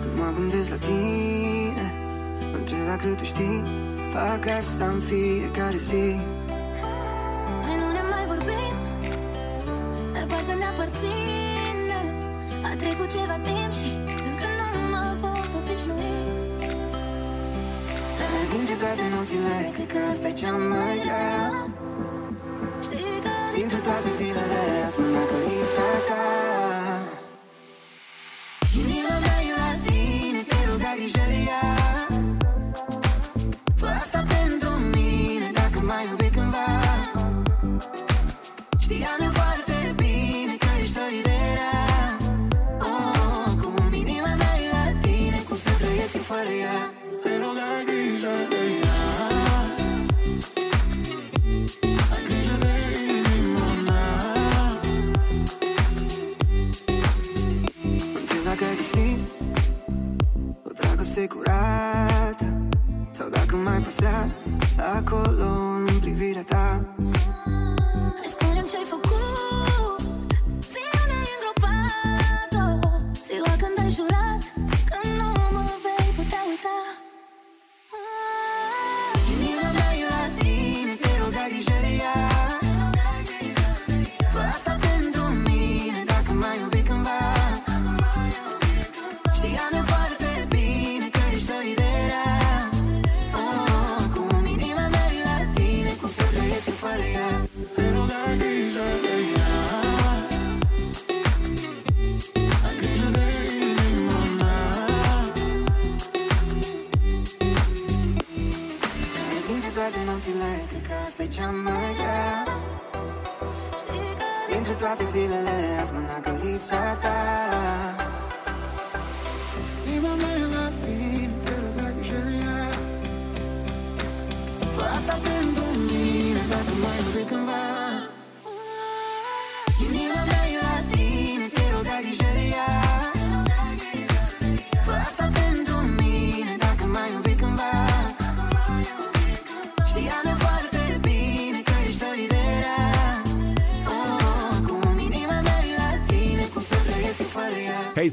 Când 0.00 0.18
mă 0.18 0.30
gândesc 0.34 0.70
la 0.70 0.76
tine 0.76 1.92
întreb 2.52 2.86
dacă 2.86 3.06
tu 3.06 3.24
știi 3.24 3.62
Fac 4.12 4.46
asta 4.46 4.84
în 4.84 5.00
fiecare 5.00 5.76
zi 5.76 6.16
că 19.96 20.02
asta 20.10 20.28
e 20.28 20.32
cea 20.32 20.56
mai 20.72 20.96
grea. 21.02 21.36
Știi 22.86 23.18
că 23.24 23.34
Dintre 23.56 23.78
toate 23.86 24.08
zilele 24.16 24.62
Ați 24.84 24.96
mânat 25.00 25.28
călița 25.30 25.88
ta. 26.08 26.24
Inima 28.82 29.16
mea 29.24 29.38
e 29.50 29.52
la 29.60 29.70
tine 29.84 30.40
Te 30.50 30.58
rog, 30.68 30.80
ai 30.90 30.96
grijă 31.00 31.24
de 31.32 31.38
ea. 31.50 31.66
Fă 33.80 33.86
asta 34.02 34.20
pentru 34.34 34.70
mine 34.94 35.48
Dacă 35.60 35.78
m-ai 35.88 36.06
iubit 36.10 36.32
cândva. 36.36 36.68
Știam 38.84 39.18
eu 39.26 39.32
foarte 39.40 39.76
bine 40.00 40.54
Că 40.62 40.70
ești 40.82 40.98
o 41.04 41.08
idee 41.20 41.66
oh, 42.88 43.44
Acum 43.50 43.92
inima 44.02 44.32
mea 44.40 44.54
e 44.64 44.68
la 44.76 44.86
tine 45.02 45.38
Cum 45.48 45.56
să 45.56 45.70
trăiesc 45.80 46.14
eu 46.14 46.22
fără 46.22 46.52
ea 46.64 46.95
Acolo 64.96 65.50
în 65.86 65.98
privirea 66.00 66.42
ta 66.42 66.94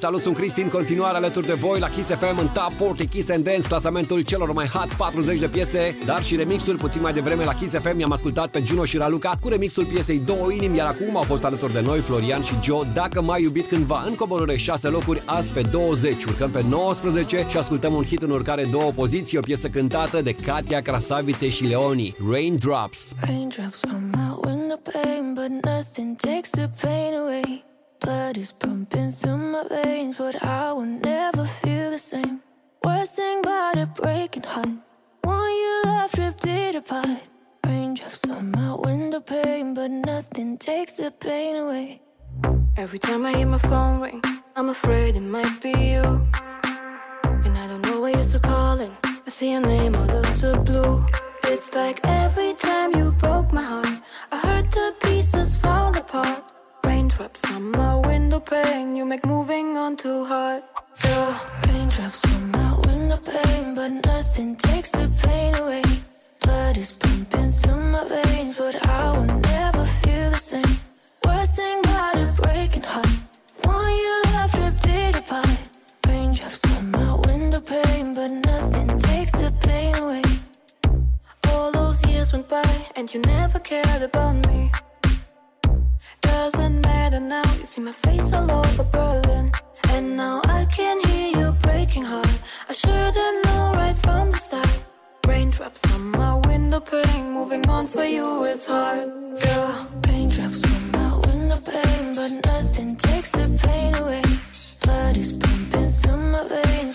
salut, 0.04 0.22
sunt 0.22 0.36
Cristi 0.36 0.62
în 0.62 0.70
continuare 0.70 1.18
alături 1.18 1.46
de 1.46 1.54
voi 1.54 1.80
la 1.80 1.88
Kiss 1.90 2.10
FM 2.10 2.38
în 2.40 2.48
Top 2.48 2.74
40 2.78 3.10
Kiss 3.10 3.30
and 3.30 3.44
Dance, 3.44 3.68
clasamentul 3.68 4.22
celor 4.22 4.52
mai 4.52 4.66
hot 4.66 4.94
40 4.98 5.40
de 5.40 5.48
piese, 5.48 5.96
dar 6.06 6.24
și 6.24 6.36
remixuri 6.36 6.78
puțin 6.78 7.02
mai 7.02 7.14
devreme 7.14 7.44
la 7.44 7.54
Kiss 7.54 7.76
FM. 7.76 8.00
I-am 8.00 8.12
ascultat 8.12 8.50
pe 8.50 8.64
Juno 8.66 8.86
și 8.86 8.98
Raluca 8.98 9.38
cu 9.42 9.48
remixul 9.48 9.86
piesei 9.86 10.20
Două 10.20 10.52
inimi, 10.52 10.78
iar 10.78 10.88
acum 10.88 11.18
au 11.18 11.22
fost 11.22 11.44
alături 11.44 11.74
de 11.74 11.80
noi 11.80 12.00
Florian 12.00 12.44
și 12.44 12.54
Joe, 12.64 12.88
Dacă 12.94 13.22
m-ai 13.22 13.42
iubit 13.42 13.68
cândva, 13.68 14.04
în 14.08 14.16
coborâre 14.16 14.56
6 14.56 14.88
locuri, 14.88 15.22
azi 15.26 15.52
pe 15.52 15.62
20, 15.62 16.24
urcăm 16.24 16.52
pe 16.52 16.64
19 16.70 17.46
și 17.50 17.58
ascultăm 17.58 17.94
un 17.94 18.04
hit 18.04 18.22
în 18.22 18.30
urcare 18.30 18.64
două 18.64 18.92
poziții, 18.92 19.38
o 19.38 19.42
piesă 19.42 19.68
cântată 19.68 20.22
de 20.22 20.34
Katia 20.34 20.82
Krasavice 20.82 21.50
și 21.50 21.64
Leoni, 21.64 22.16
Raindrops. 22.32 23.12
Raindrops 23.20 23.82
on 23.84 24.10
my 24.12 24.50
window 24.50 24.80
pane, 24.92 25.34
but 25.34 25.72
nothing 25.72 26.16
takes 26.16 26.50
the 26.50 26.68
pain 26.82 27.14
away. 27.22 27.73
Blood 28.04 28.38
is 28.38 28.52
pumping 28.52 29.12
through 29.14 29.38
my 29.38 29.64
veins, 29.70 30.18
but 30.18 30.44
I 30.44 30.74
will 30.74 30.86
never 30.86 31.46
feel 31.46 31.90
the 31.90 31.98
same. 31.98 32.42
Worst 32.84 33.16
thing 33.16 33.40
about 33.40 33.78
a 33.78 33.86
breaking 33.86 34.44
heart, 34.44 34.68
one 35.22 35.52
you 35.52 35.82
love 35.86 36.14
ripped 36.18 36.46
it 36.46 36.76
apart. 36.76 37.22
Raindrops 37.66 38.28
on 38.28 38.52
my 38.52 38.76
window 38.76 39.22
pane, 39.22 39.74
but 39.74 39.90
nothing 39.90 40.58
takes 40.58 40.94
the 40.94 41.12
pain 41.12 41.56
away. 41.56 42.02
Every 42.76 43.00
time 43.00 43.26
I 43.26 43.38
hear 43.38 43.48
my 43.48 43.58
phone 43.58 44.02
ring, 44.02 44.22
I'm 44.58 44.68
afraid 44.68 45.16
it 45.16 45.22
might 45.22 45.62
be 45.62 45.70
you. 45.70 46.04
And 47.46 47.58
I 47.58 47.68
don't 47.70 47.84
know 47.84 48.02
why 48.02 48.10
you're 48.10 48.26
still 48.26 48.42
calling. 48.42 48.92
I 49.06 49.30
see 49.30 49.52
your 49.54 49.62
name 49.62 49.96
out 49.96 50.12
of 50.12 50.42
the 50.42 50.58
blue. 50.58 51.06
It's 51.46 51.74
like 51.74 52.02
every 52.04 52.54
time 52.56 52.94
you 52.98 53.12
broke 53.14 53.54
my 53.54 53.64
heart, 53.64 54.02
I 54.30 54.38
heard 54.46 54.70
the 54.74 54.94
pieces 55.04 55.56
fall 55.56 55.98
apart. 55.98 56.53
Raindrops 56.94 57.44
on 57.52 57.72
my 57.72 57.96
window 58.08 58.40
pane, 58.40 58.96
you 58.96 59.04
make 59.04 59.26
moving 59.26 59.78
on 59.78 59.96
too 59.96 60.26
hard. 60.26 60.62
Yeah. 61.04 61.40
Raindrops 61.68 62.24
on 62.32 62.52
my 62.52 62.72
window 62.86 63.18
pane, 63.18 63.74
but 63.74 63.92
nothing 64.12 64.56
takes 64.56 64.92
the 64.92 65.10
pain 65.24 65.56
away. 65.56 65.82
Blood 66.42 66.78
is 66.78 66.96
pumping 66.98 67.52
through 67.52 67.84
my 67.94 68.04
veins, 68.08 68.56
but 68.60 68.76
I 68.88 69.18
will 69.18 69.32
never 69.54 69.86
feel 70.02 70.30
the 70.36 70.38
same. 70.52 70.76
Worst 71.26 71.56
thing 71.56 71.80
about 71.80 72.16
a 72.16 72.28
breaking 72.44 72.84
heart, 72.84 73.16
one 73.64 73.94
you 74.06 74.16
love 74.36 74.54
ripped 74.60 75.18
apart. 75.18 75.58
Raindrops 76.08 76.64
on 76.78 76.92
my 76.92 77.12
window 77.28 77.62
pane, 77.62 78.14
but 78.14 78.32
nothing 78.52 78.90
takes 79.00 79.32
the 79.32 79.52
pain 79.66 79.96
away. 79.96 80.26
All 81.50 81.72
those 81.72 82.06
years 82.06 82.34
went 82.34 82.48
by, 82.48 82.72
and 82.96 83.12
you 83.12 83.20
never 83.22 83.58
cared 83.58 84.04
about 84.04 84.36
me. 84.48 84.70
Doesn't 86.34 86.82
matter 86.82 87.20
now, 87.20 87.48
you 87.60 87.66
see 87.66 87.82
my 87.82 87.92
face 87.92 88.34
all 88.34 88.50
over 88.52 88.84
Berlin. 88.96 89.52
And 89.90 90.18
now 90.18 90.42
I 90.46 90.66
can 90.66 90.98
hear 91.08 91.30
you 91.38 91.52
breaking 91.62 92.06
heart. 92.12 92.38
I 92.68 92.74
should've 92.74 93.36
known 93.46 93.76
right 93.76 93.96
from 94.06 94.32
the 94.32 94.38
start. 94.38 94.80
Raindrops 95.28 95.84
on 95.94 96.02
my 96.10 96.34
window 96.48 96.80
pane, 96.80 97.32
moving 97.32 97.64
on 97.70 97.86
for 97.86 98.04
you 98.04 98.46
is 98.46 98.66
hard. 98.66 99.08
Yeah. 99.46 99.86
Raindrops 100.08 100.64
on 100.74 100.92
my 100.98 101.12
window 101.28 101.60
pane, 101.72 102.16
but 102.16 102.32
nothing 102.52 102.96
takes 102.96 103.30
the 103.32 103.46
pain 103.64 103.94
away. 104.02 104.24
Blood 104.82 105.16
is 105.18 105.38
pumping 105.38 105.92
through 105.92 106.24
my 106.34 106.44
veins, 106.48 106.93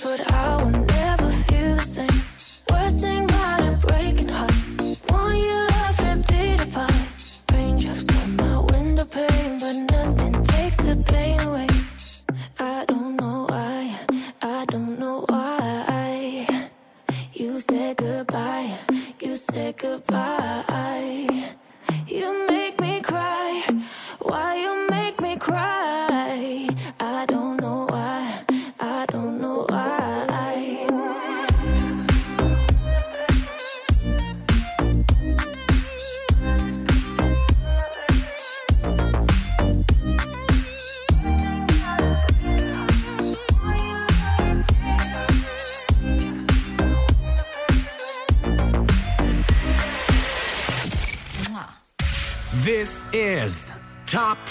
goodbye, 17.98 18.78
you 19.20 19.36
said 19.36 19.76
goodbye. 19.76 21.54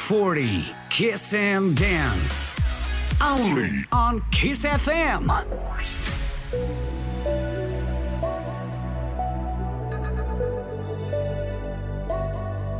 40 0.07 0.63
Kiss 0.89 1.33
and 1.33 1.75
Dance. 1.75 2.55
Only 3.21 3.67
on 3.91 4.21
Kiss 4.31 4.63
FM. 4.63 5.27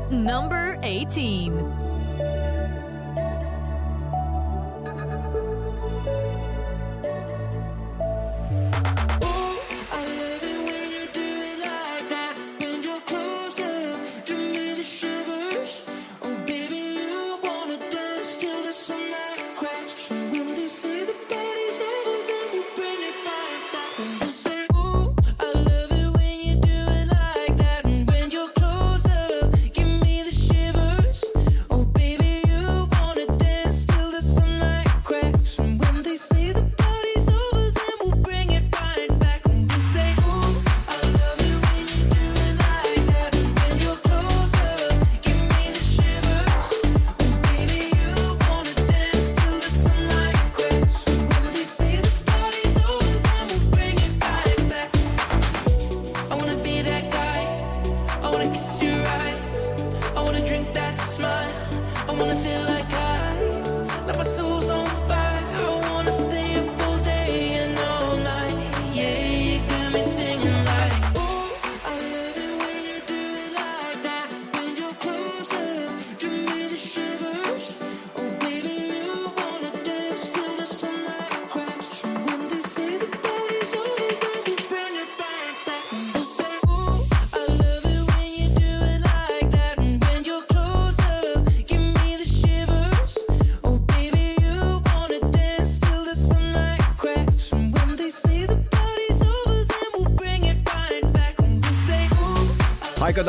Number 0.10 0.80
18. 0.84 1.87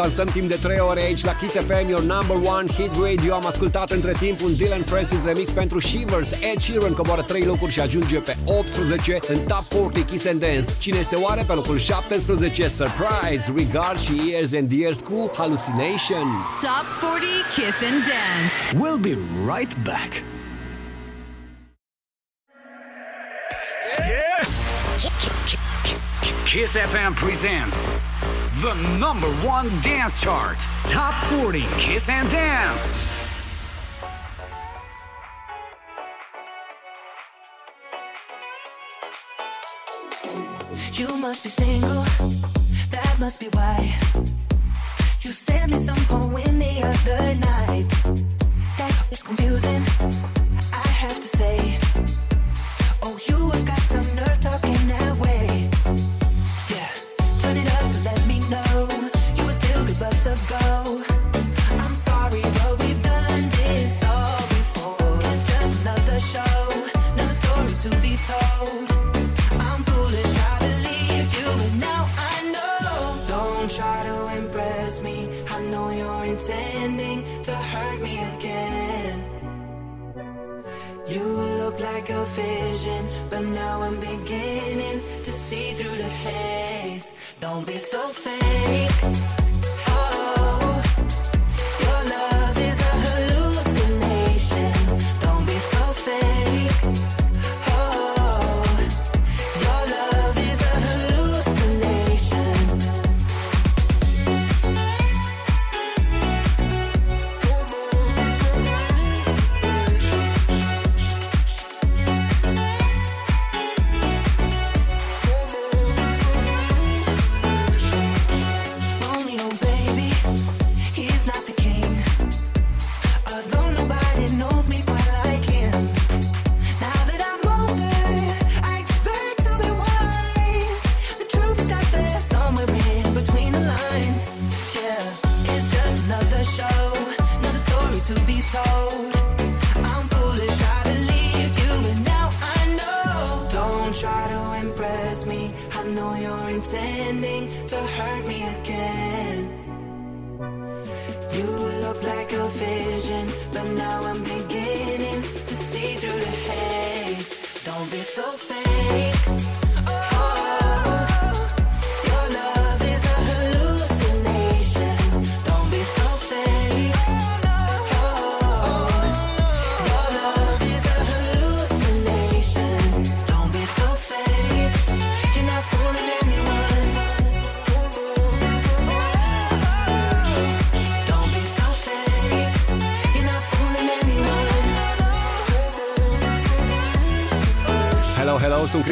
dansăm 0.02 0.26
timp 0.26 0.48
de 0.48 0.54
3 0.54 0.78
ore 0.78 1.00
aici 1.00 1.24
la 1.24 1.34
Kiss 1.34 1.54
FM, 1.54 1.88
your 1.88 2.02
number 2.02 2.36
one 2.56 2.66
hit 2.72 2.90
radio. 3.02 3.34
Am 3.34 3.46
ascultat 3.46 3.90
între 3.90 4.12
timp 4.18 4.42
un 4.42 4.56
Dylan 4.56 4.82
Francis 4.82 5.24
remix 5.24 5.50
pentru 5.50 5.78
Shivers. 5.78 6.30
Ed 6.30 6.60
Sheeran 6.60 6.92
coboară 6.92 7.22
3 7.22 7.44
locuri 7.44 7.72
și 7.72 7.80
ajunge 7.80 8.18
pe 8.18 8.36
18 8.44 9.18
în 9.28 9.38
Top 9.38 9.64
40 9.64 10.04
Kiss 10.10 10.26
and 10.26 10.40
Dance. 10.40 10.70
Cine 10.78 10.98
este 10.98 11.16
oare 11.16 11.42
pe 11.46 11.52
locul 11.52 11.78
17? 11.78 12.68
Surprise, 12.68 13.52
Regard 13.56 13.98
și 13.98 14.12
Years 14.28 14.52
and 14.54 14.72
Years 14.72 15.00
cu 15.00 15.30
Hallucination. 15.36 16.26
Top 16.60 16.86
40 17.00 17.30
Kiss 17.54 17.78
and 17.90 18.00
Dance. 18.10 18.54
We'll 18.80 19.00
be 19.00 19.16
right 19.52 19.74
back. 19.84 20.10
Yeah! 23.98 24.46
Kiss 26.44 26.72
FM 26.72 27.12
presents 27.24 27.76
The 28.60 28.74
number 28.98 29.28
one 29.46 29.80
dance 29.82 30.20
chart. 30.20 30.58
Top 30.86 31.14
40 31.26 31.64
Kiss 31.78 32.08
and 32.08 32.28
Dance. 32.28 32.97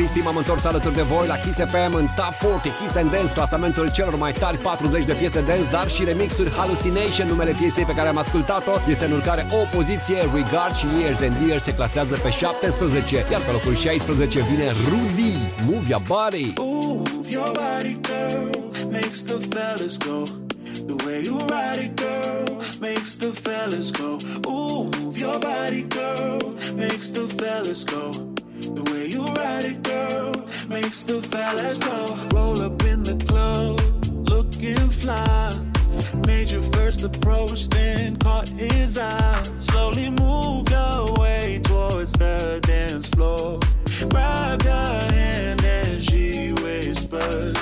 Cristi, 0.07 0.25
m-am 0.25 0.37
întors 0.37 0.65
alături 0.65 0.95
de 0.95 1.03
voi 1.03 1.27
la 1.27 1.37
Kiss 1.37 1.59
FM 1.59 1.95
în 1.95 2.07
Top 2.17 2.35
40 2.41 2.73
Kiss 2.81 2.97
and 2.97 3.11
Dance, 3.11 3.33
clasamentul 3.33 3.91
celor 3.91 4.17
mai 4.17 4.33
tari 4.33 4.59
40 4.59 5.05
de 5.05 5.13
piese 5.13 5.41
dance, 5.41 5.71
dar 5.71 5.89
și 5.89 6.05
remixuri 6.05 6.51
Hallucination, 6.51 7.29
numele 7.29 7.51
piesei 7.59 7.85
pe 7.85 7.95
care 7.95 8.09
am 8.09 8.17
ascultat-o, 8.17 8.91
este 8.91 9.05
în 9.05 9.13
urcare 9.13 9.47
o 9.51 9.77
poziție, 9.77 10.19
Regard 10.35 10.75
și 10.75 10.87
Years 11.01 11.21
and 11.21 11.47
Years 11.47 11.63
se 11.63 11.75
clasează 11.75 12.15
pe 12.23 12.31
17, 12.31 13.25
iar 13.31 13.41
pe 13.41 13.51
locul 13.51 13.75
16 13.75 14.41
vine 14.51 14.69
Rudy, 14.89 15.35
Move 15.69 15.87
Your 15.89 16.03
Body. 16.07 16.53
Move 16.59 17.29
your 17.31 17.51
body, 17.63 18.01
girl, 18.09 18.51
makes 18.91 19.23
the 19.23 19.39
fellas 19.53 19.97
go. 20.09 20.19
The 20.91 20.97
way 21.05 21.19
you 21.29 21.37
ride 21.53 21.81
it, 21.85 21.93
girl, 22.05 22.63
makes 22.81 23.15
the 23.23 23.31
fellas 23.45 23.91
go. 23.91 24.11
Ooh, 24.51 24.89
move 24.99 25.17
your 25.25 25.39
body, 25.39 25.83
girl, 25.99 26.55
makes 26.83 27.09
the 27.17 27.25
fellas 27.39 27.85
go. 27.85 28.26
Fellas 31.57 31.79
go. 31.79 32.37
Roll 32.37 32.61
up 32.63 32.83
in 32.85 33.03
the 33.03 33.17
club, 33.27 33.81
looking 34.29 34.91
fly. 34.91 35.53
Made 36.27 36.51
your 36.51 36.63
first 36.63 37.03
approach, 37.03 37.69
then 37.69 38.17
caught 38.17 38.49
his 38.49 38.99
eye. 38.99 39.43
Slowly 39.59 40.11
moved 40.11 40.71
your 40.71 41.15
way 41.15 41.61
towards 41.63 42.13
the 42.13 42.61
dance 42.63 43.09
floor. 43.09 43.61
Grabbed 44.11 44.65
her 44.65 45.09
hand 45.13 45.65
and 45.65 46.03
she 46.03 46.53
whispered, 46.53 47.57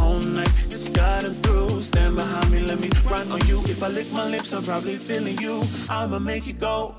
All 0.00 0.18
night 0.20 0.52
it's 0.66 0.88
gotten 0.88 1.32
through. 1.34 1.82
Stand 1.82 2.16
behind 2.16 2.50
me, 2.50 2.60
let 2.60 2.80
me 2.80 2.90
run 3.04 3.30
on 3.32 3.46
you. 3.46 3.60
If 3.64 3.82
I 3.82 3.88
lick 3.88 4.10
my 4.12 4.28
lips, 4.28 4.52
I'm 4.52 4.62
probably 4.62 4.96
feeling 4.96 5.38
you. 5.38 5.62
I'ma 5.88 6.18
make 6.18 6.46
it 6.46 6.60
go. 6.60 6.97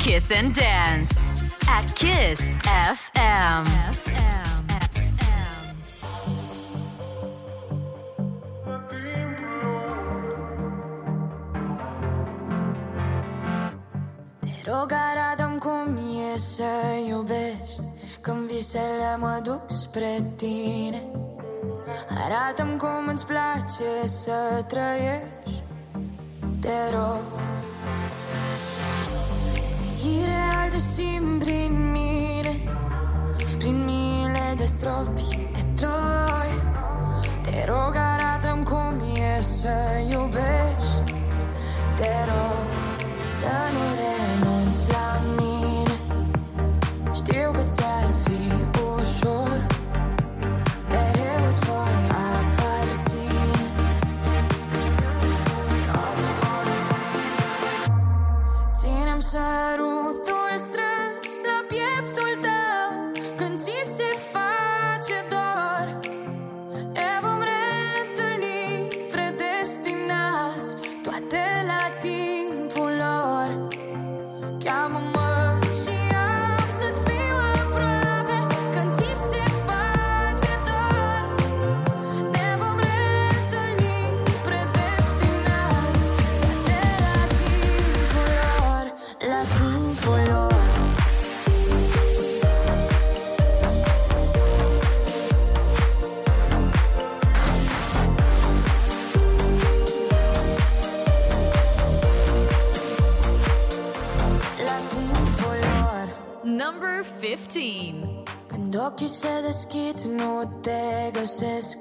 Kiss 0.00 0.30
and 0.30 0.54
Dance 0.54 1.10
at 1.68 1.94
Kiss 1.94 2.40
FM. 2.96 3.64
Te 14.40 14.70
rog, 14.70 14.92
arată 14.92 15.58
cum 15.58 15.96
e 15.96 16.38
să 16.38 16.62
iubești. 17.08 17.82
Când 18.20 18.50
visele 18.50 19.16
mă 19.18 19.40
duc 19.42 19.60
spre 19.68 20.32
tine 20.36 21.02
Arată-mi 22.24 22.78
cum 22.78 23.08
îți 23.12 23.26
place 23.26 24.06
să 24.06 24.64
trăiești. 24.68 25.62
Te 26.60 26.90
rog 26.92 27.49
Ți 30.00 30.06
real 30.06 30.70
de 30.70 30.78
simt 30.78 31.44
prin 31.44 31.90
mine 31.92 32.52
Prin 33.58 33.84
mile 33.84 34.54
de 34.56 34.64
stropi 34.64 35.38
de 35.52 35.64
ploi. 35.74 36.50
Te 37.42 37.64
rog, 37.66 37.94
arată-mi 37.94 38.64
cum 38.64 39.00
e 39.14 39.42
să 39.42 39.76
iubești. 40.10 41.14
Te 41.94 42.12
rog 42.30 42.66
să 43.38 43.54
nu 43.74 43.84
renunți 44.00 44.90
la 44.90 45.20
mine. 45.36 45.94
Știu 47.14 47.50
că 47.52 47.62
ți-ar 47.62 48.14
fi 48.24 48.52
ușor 48.98 49.66
passaram 59.30 60.09
15. 107.36 107.94
Când 108.46 108.76
ochii 108.86 109.08
se 109.08 109.28
deschid, 109.46 110.00
nu 110.00 110.58
te 110.60 111.10
găsesc. 111.12 111.78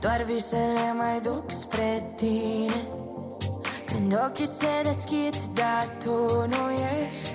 Doar 0.00 0.22
visele 0.22 0.92
mai 0.96 1.20
duc 1.20 1.50
spre 1.50 2.12
tine. 2.16 2.88
Când 3.86 4.20
ochii 4.26 4.46
se 4.46 4.66
deschid, 4.82 5.34
dar 5.54 5.88
tu 6.04 6.46
nu 6.46 6.70
ești 6.70 7.34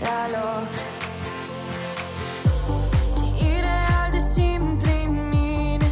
la 0.00 0.26
loc. 0.38 0.68
Ce 3.16 3.44
ireal 3.44 4.10
de 4.10 4.18
simt 4.18 4.82
prin 4.82 5.28
mine 5.30 5.90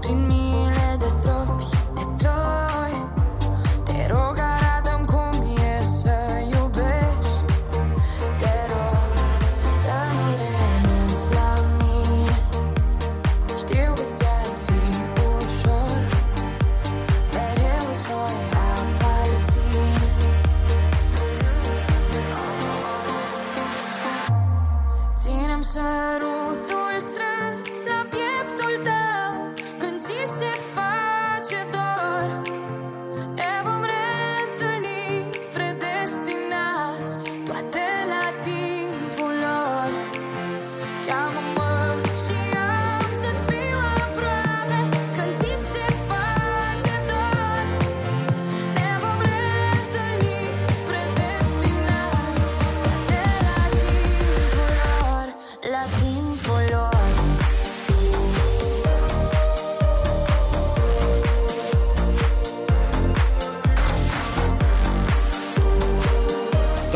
Prin 0.00 0.26
mile 0.26 0.96
de 0.98 1.06
stropi 1.08 1.68
de 1.94 2.04
ploi. 2.16 2.94
Te 3.84 4.12
rog, 4.12 4.43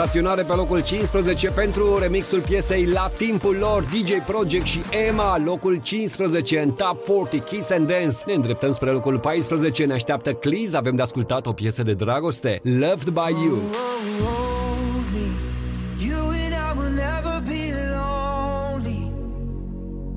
staționare 0.09 0.43
pe 0.43 0.53
locul 0.53 0.83
15 0.83 1.51
pentru 1.51 1.99
remixul 1.99 2.41
piesei 2.41 2.87
La 2.87 3.11
timpul 3.17 3.57
lor, 3.61 3.83
DJ 3.83 4.13
Project 4.27 4.67
și 4.67 4.81
Emma, 5.09 5.39
locul 5.45 5.81
15 5.83 6.59
în 6.61 6.71
Top 6.71 7.05
40 7.05 7.43
Kiss 7.43 7.71
and 7.71 7.87
Dance. 7.87 8.17
Ne 8.27 8.33
îndreptăm 8.33 8.73
spre 8.73 8.91
locul 8.91 9.19
14, 9.19 9.85
ne 9.85 9.93
așteaptă 9.93 10.33
Cliz, 10.33 10.75
avem 10.75 10.97
de 10.97 11.03
ascultat 11.03 11.47
o 11.47 11.53
piesă 11.53 11.83
de 11.83 11.95
dragoste, 11.95 12.61
Loved 12.63 13.09
by 13.09 13.31
You. 13.45 13.59
hold 14.21 15.07
me. 15.15 15.29
You 16.07 16.29
and 16.29 16.55
I 16.69 16.79
will 16.79 16.95
never 17.09 17.43
be 17.45 17.63
lonely. 17.97 19.13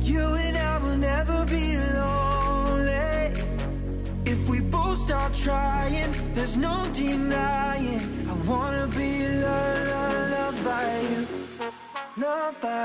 You 0.01 0.23
and 0.44 0.57
I 0.57 0.78
will 0.82 0.97
never 0.97 1.44
be 1.47 1.77
lonely. 2.01 3.32
If 4.32 4.49
we 4.49 4.61
both 4.61 4.99
start 5.07 5.35
trying, 5.35 6.11
there's 6.35 6.57
no 6.57 6.74
denying. 6.93 8.03
I 8.28 8.35
wanna 8.49 8.86
be 8.89 9.12
loved, 9.47 9.89
loved, 9.93 10.31
loved 10.36 10.65
by 10.65 10.86
you. 11.11 11.27
Loved 12.24 12.61
by 12.61 12.81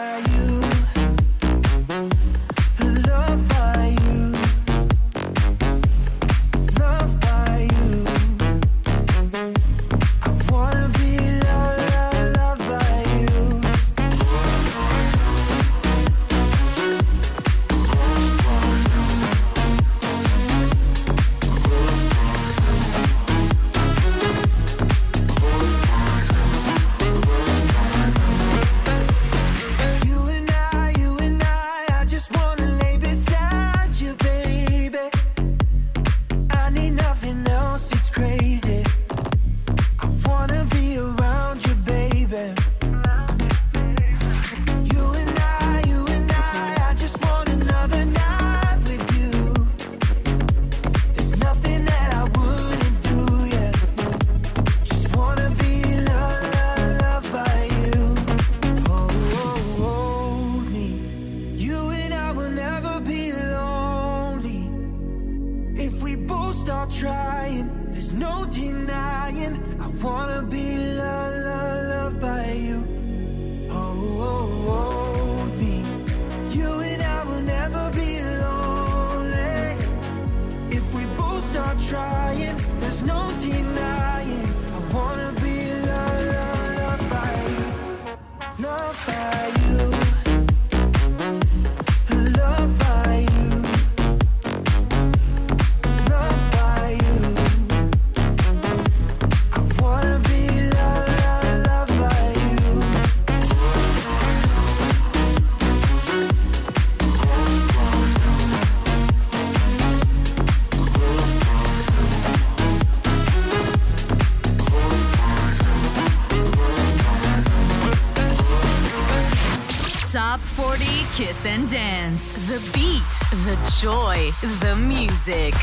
Kiss 121.17 121.45
and 121.47 121.67
Dance. 121.67 122.35
The 122.45 122.59
beat, 122.75 123.13
the 123.43 123.57
joy, 123.81 124.29
the 124.59 124.75
music. 124.75 125.55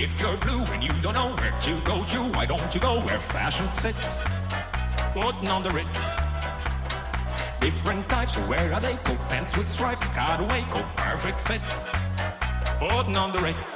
If 0.00 0.18
you're 0.18 0.38
blue 0.38 0.64
and 0.72 0.82
you 0.82 0.88
don't 1.02 1.12
know 1.12 1.36
where 1.36 1.52
to 1.60 1.80
go 1.84 2.02
to, 2.02 2.18
why 2.34 2.46
don't 2.46 2.74
you 2.74 2.80
go 2.80 3.00
where 3.00 3.18
fashion 3.18 3.70
sits? 3.70 4.22
Putting 5.12 5.48
on 5.48 5.62
the 5.62 5.68
Ritz. 5.68 6.08
Different 7.60 8.08
types, 8.08 8.36
where 8.48 8.72
are 8.72 8.80
they? 8.80 8.94
Coat 9.04 9.20
pants 9.28 9.54
with 9.54 9.68
stripes, 9.68 10.00
cutaway, 10.14 10.62
coat 10.70 10.86
perfect 10.96 11.40
fits. 11.40 11.88
Putting 12.78 13.18
on 13.18 13.32
the 13.32 13.40
Ritz, 13.40 13.75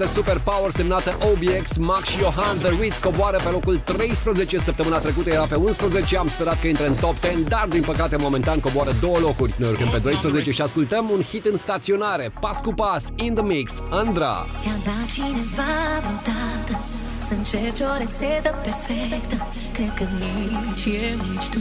piesă 0.00 0.14
Super 0.14 0.40
Power 0.44 0.70
semnată 0.70 1.18
OBX, 1.30 1.76
Max 1.76 2.08
și 2.08 2.18
Johan 2.18 2.58
The 2.58 2.70
Ritz 2.80 2.98
coboară 2.98 3.36
pe 3.36 3.48
locul 3.48 3.78
13 3.84 4.58
săptămâna 4.58 4.98
trecută, 4.98 5.30
era 5.30 5.44
pe 5.44 5.54
11, 5.54 6.16
am 6.16 6.28
sperat 6.28 6.60
că 6.60 6.66
intră 6.66 6.86
în 6.86 6.94
top 6.94 7.20
10, 7.20 7.40
dar 7.48 7.66
din 7.68 7.82
păcate 7.82 8.16
momentan 8.16 8.60
coboară 8.60 8.92
două 9.00 9.18
locuri. 9.18 9.54
Noi 9.56 9.68
urcăm 9.68 9.88
pe 9.88 9.98
12 9.98 10.50
și 10.50 10.62
ascultăm 10.62 11.10
un 11.10 11.22
hit 11.22 11.44
în 11.44 11.56
staționare, 11.56 12.32
pas 12.40 12.60
cu 12.60 12.74
pas, 12.74 13.08
in 13.14 13.34
the 13.34 13.44
mix, 13.44 13.82
Andra. 13.90 14.46
Ți-a 14.60 14.76
dat 14.84 15.06
cineva 15.12 15.72
vreodată? 16.00 16.84
Să 17.28 17.34
încerci 17.34 17.80
o 17.80 17.96
rețetă 17.98 18.54
perfectă. 18.62 19.46
Cred 19.72 19.94
că 19.94 20.04
nici 20.18 20.84
eu, 20.84 21.18
nici 21.32 21.48
tu 21.48 21.58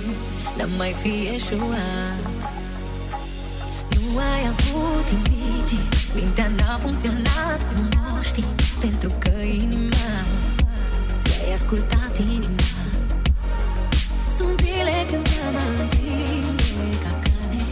N-am 0.57 0.69
mai 0.77 0.95
fi 1.01 1.29
eșuat 1.35 2.28
Nu 4.11 4.17
ai 4.17 4.47
avut 4.53 5.07
indicii 5.09 5.87
Mintea 6.15 6.51
n-a 6.57 6.77
funcționat 6.77 7.59
cum 7.73 7.89
o 8.17 8.21
știi 8.21 8.45
Pentru 8.79 9.11
că 9.19 9.29
inima 9.41 10.09
Ți-ai 11.23 11.53
ascultat 11.53 12.17
inima. 12.17 12.77
Sunt 14.37 14.59
zile 14.59 15.05
când 15.11 15.29
te-am 15.29 15.55
întinde 15.79 16.97
ca 17.03 17.19
cane 17.23 17.63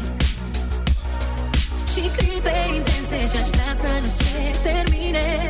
Și 1.93 2.01
clipe 2.18 2.53
intense 2.76 3.18
ce-aș 3.31 3.47
vrea 3.47 3.73
să 3.81 3.89
nu 4.01 4.09
se 4.18 4.69
termine. 4.69 5.49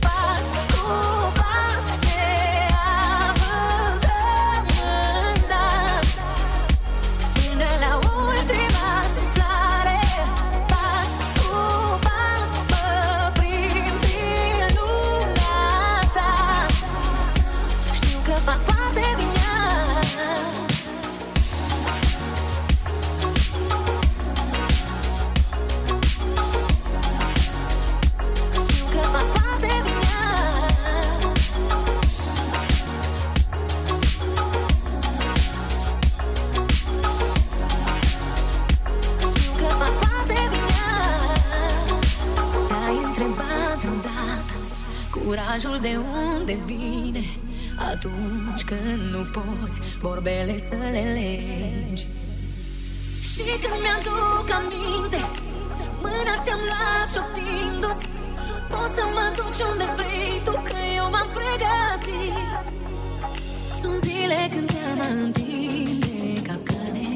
Pas 0.00 0.44
cu 0.70 0.86
pas 1.34 1.45
Curajul 45.56 45.80
de 45.80 45.96
unde 46.34 46.58
vine 46.64 47.24
Atunci 47.92 48.62
când 48.64 49.02
nu 49.14 49.22
poți 49.36 49.80
Vorbele 50.00 50.56
să 50.58 50.74
le 50.90 51.04
legi? 51.16 52.06
Și 53.30 53.44
când 53.62 53.78
mi-aduc 53.84 54.48
aminte 54.58 55.20
Mâna 56.02 56.34
ți-am 56.44 56.62
luat 56.70 57.06
șoptindu-ți 57.12 58.06
Poți 58.70 58.94
să 58.96 59.04
mă 59.14 59.26
duci 59.36 59.62
unde 59.70 59.86
vrei 59.98 60.40
tu 60.44 60.52
Că 60.68 60.78
eu 60.96 61.06
m-am 61.14 61.28
pregătit. 61.36 62.66
Sunt 63.80 63.98
zile 64.06 64.40
când 64.52 64.66
te-am 64.72 65.00
întinde 65.22 66.42
ca 66.46 66.56
cane 66.68 67.08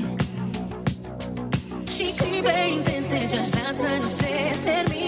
Și 1.95 2.07
clipe 2.19 2.55
intense 2.77 3.17
ce-aș 3.31 3.49
vrea 3.55 3.73
să 3.81 3.89
nu 4.01 4.09
se 4.19 4.33
termine 4.65 5.00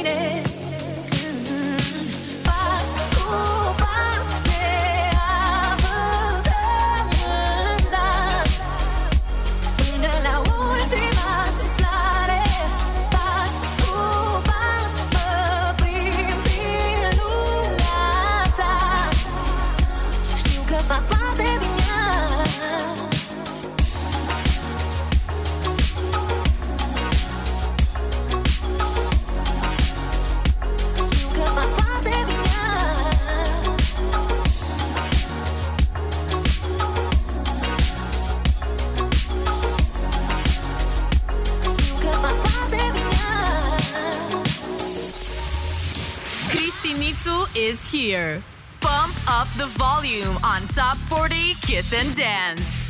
here. 47.93 48.43
Bump 48.81 49.15
up 49.29 49.47
the 49.59 49.67
volume 49.67 50.37
on 50.43 50.67
Top 50.69 50.97
40 50.97 51.55
Kiss 51.61 51.93
and 51.93 52.17
Dance. 52.17 52.82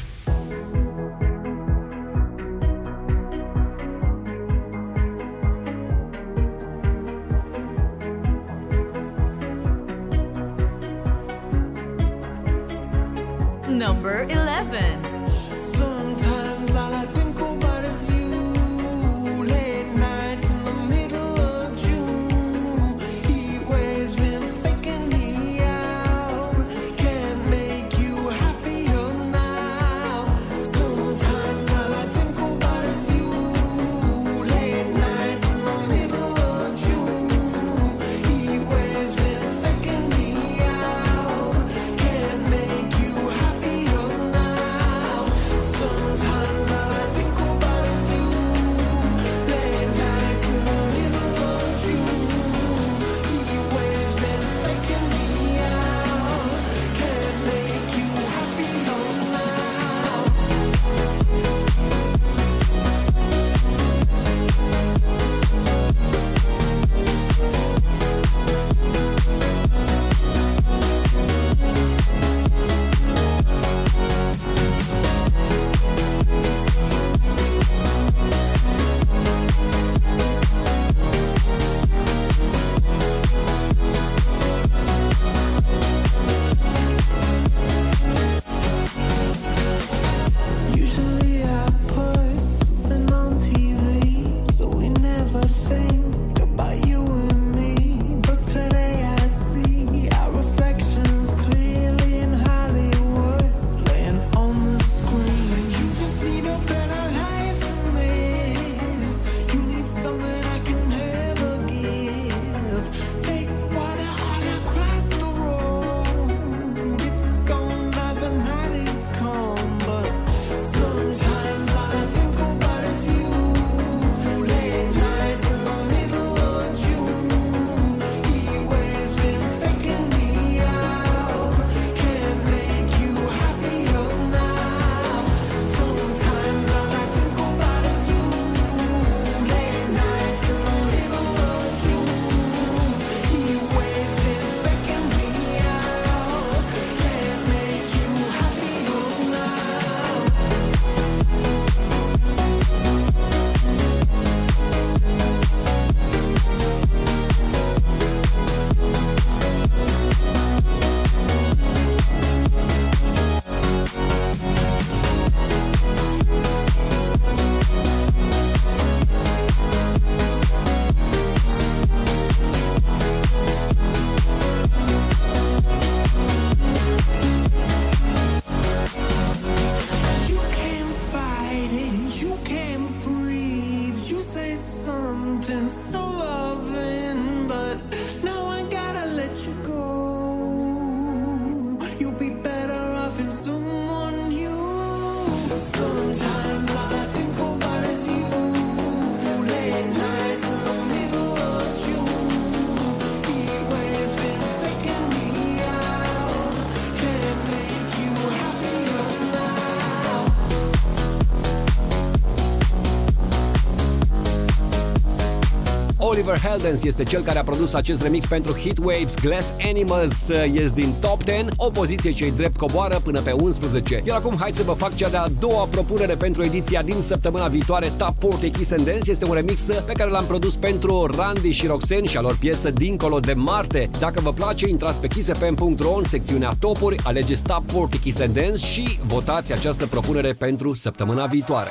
Oliver 216.32 216.50
Heldens 216.50 216.82
este 216.84 217.02
cel 217.02 217.22
care 217.22 217.38
a 217.38 217.42
produs 217.42 217.74
acest 217.74 218.02
remix 218.02 218.26
pentru 218.26 218.52
Heatwaves 218.52 219.14
Glass 219.22 219.52
Animals 219.64 220.28
uh, 220.28 220.52
ies 220.52 220.72
din 220.72 220.92
top 221.00 221.22
10, 221.24 221.44
o 221.56 221.70
poziție 221.70 222.12
ce-i 222.12 222.30
drept 222.30 222.56
coboară 222.56 223.00
până 223.04 223.20
pe 223.20 223.32
11. 223.32 224.02
Iar 224.04 224.16
acum 224.16 224.36
hai 224.38 224.50
să 224.54 224.62
vă 224.62 224.72
fac 224.72 224.94
cea 224.94 225.08
de-a 225.08 225.26
doua 225.38 225.64
propunere 225.64 226.14
pentru 226.14 226.42
ediția 226.42 226.82
din 226.82 227.00
săptămâna 227.00 227.46
viitoare 227.46 227.92
Top 227.96 228.14
40 228.18 228.56
Kiss 228.56 228.72
and 228.72 228.84
Dance 228.84 229.10
este 229.10 229.24
un 229.24 229.34
remix 229.34 229.68
uh, 229.68 229.82
pe 229.86 229.92
care 229.92 230.10
l-am 230.10 230.24
produs 230.24 230.54
pentru 230.54 231.10
Randy 231.16 231.50
și 231.50 231.66
Roxen 231.66 232.04
și 232.04 232.16
a 232.16 232.20
lor 232.20 232.36
piesă 232.38 232.70
Dincolo 232.70 233.20
de 233.20 233.32
Marte. 233.32 233.90
Dacă 233.98 234.20
vă 234.20 234.32
place, 234.32 234.68
intrați 234.68 235.00
pe 235.00 235.06
kissfm.ro 235.06 235.94
în 235.96 236.04
secțiunea 236.04 236.52
topuri, 236.58 236.96
alegeți 237.04 237.42
Top 237.42 237.72
40 237.72 238.00
Kiss 238.00 238.20
and 238.20 238.34
Dance 238.34 238.66
și 238.66 238.98
votați 239.06 239.52
această 239.52 239.86
propunere 239.86 240.32
pentru 240.32 240.74
săptămâna 240.74 241.26
viitoare. 241.26 241.70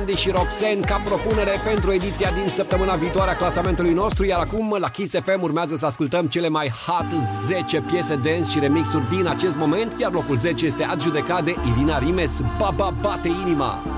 Andy 0.00 0.14
și 0.14 0.30
Roxanne 0.30 0.80
ca 0.86 1.02
propunere 1.04 1.50
pentru 1.64 1.92
ediția 1.92 2.30
din 2.30 2.48
săptămâna 2.48 2.94
viitoare 2.94 3.30
a 3.30 3.36
clasamentului 3.36 3.92
nostru, 3.92 4.24
iar 4.24 4.40
acum 4.40 4.76
la 4.78 4.88
Kiss 4.88 5.14
FM 5.22 5.42
urmează 5.42 5.76
să 5.76 5.86
ascultăm 5.86 6.26
cele 6.26 6.48
mai 6.48 6.72
hot 6.86 7.20
10 7.46 7.80
piese 7.80 8.14
dance 8.14 8.50
și 8.50 8.58
remixuri 8.58 9.08
din 9.08 9.26
acest 9.26 9.56
moment, 9.56 10.00
iar 10.00 10.12
locul 10.12 10.36
10 10.36 10.66
este 10.66 10.84
adjudecat 10.84 11.44
de 11.44 11.54
Irina 11.68 11.98
Rimes, 11.98 12.40
Baba 12.58 12.94
Bate 13.00 13.28
Inima. 13.28 13.89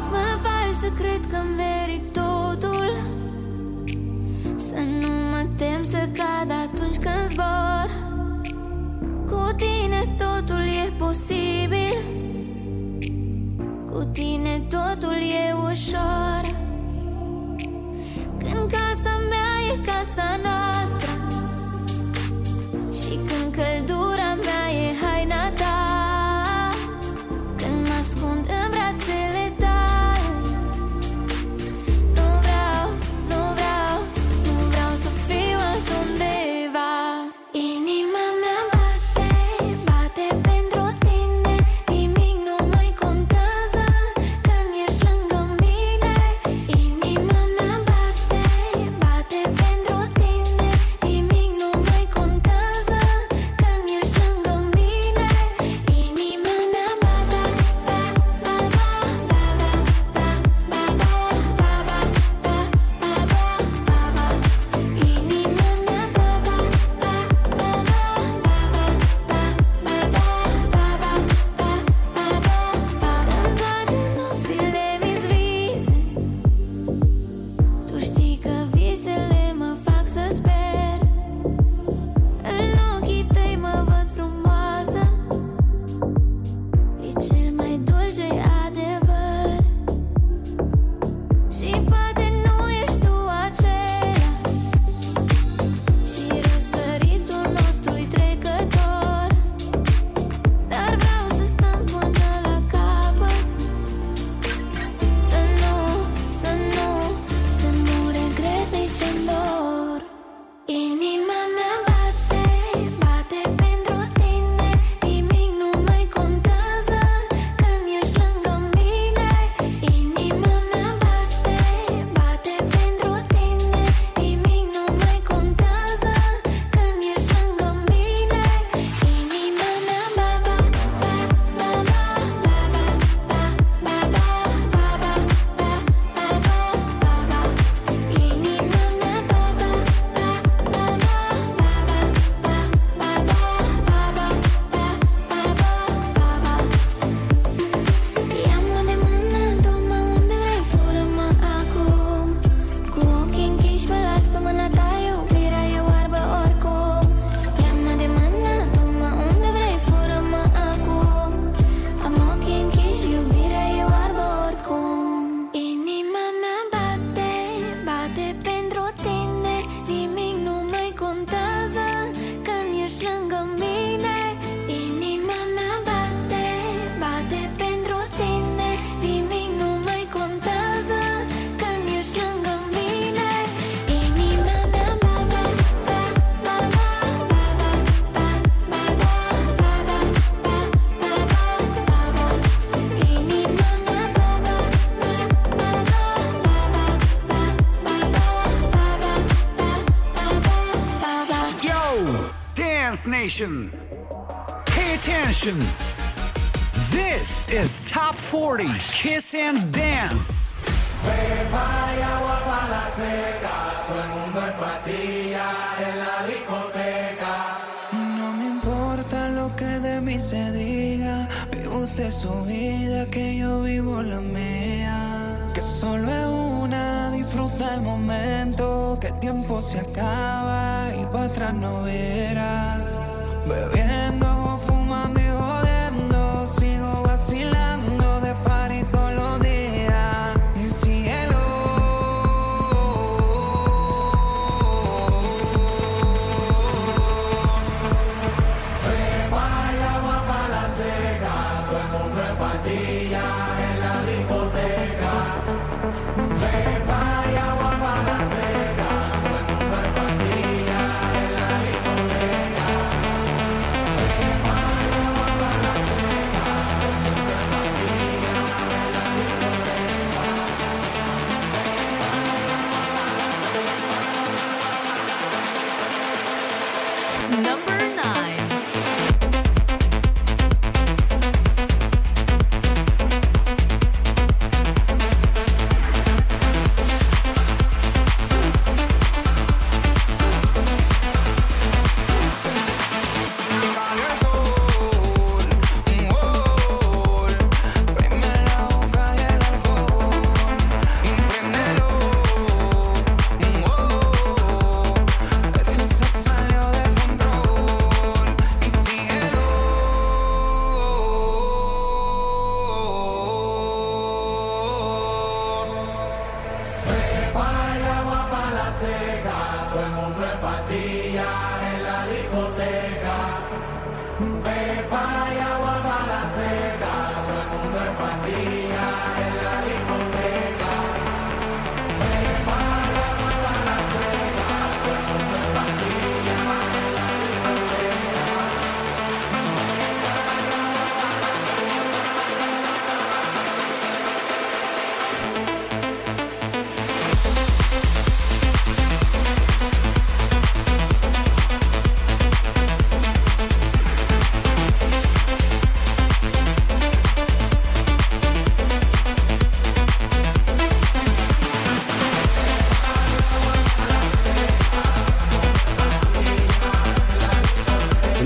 action. 205.45 205.72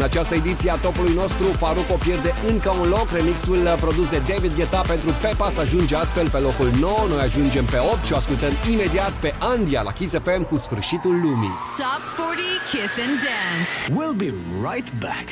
această 0.07 0.35
ediție 0.35 0.71
a 0.71 0.75
topului 0.77 1.15
nostru, 1.15 1.45
Faruco 1.45 1.95
pierde 1.95 2.35
încă 2.49 2.71
un 2.81 2.89
loc. 2.89 3.11
Remixul 3.11 3.63
uh, 3.63 3.77
produs 3.81 4.09
de 4.09 4.21
David 4.29 4.55
Guetta 4.55 4.81
pentru 4.81 5.11
Pepa 5.23 5.51
să 5.51 5.61
ajunge 5.61 5.97
astfel 5.97 6.29
pe 6.31 6.39
locul 6.39 6.71
9. 6.81 7.07
Noi 7.09 7.21
ajungem 7.21 7.65
pe 7.65 7.79
8 7.93 8.05
și 8.05 8.13
o 8.13 8.17
ascultăm 8.17 8.53
imediat 8.73 9.13
pe 9.13 9.35
Andia 9.39 9.83
la 9.83 9.93
Kiss 9.93 10.15
FM 10.25 10.43
cu 10.43 10.57
sfârșitul 10.57 11.15
lumii. 11.25 11.55
Top 11.77 12.03
40 12.17 12.47
Kiss 12.71 12.93
and 13.07 13.17
Dance. 13.27 13.69
We'll 13.99 14.17
be 14.25 14.33
right 14.69 14.89
back. 15.01 15.27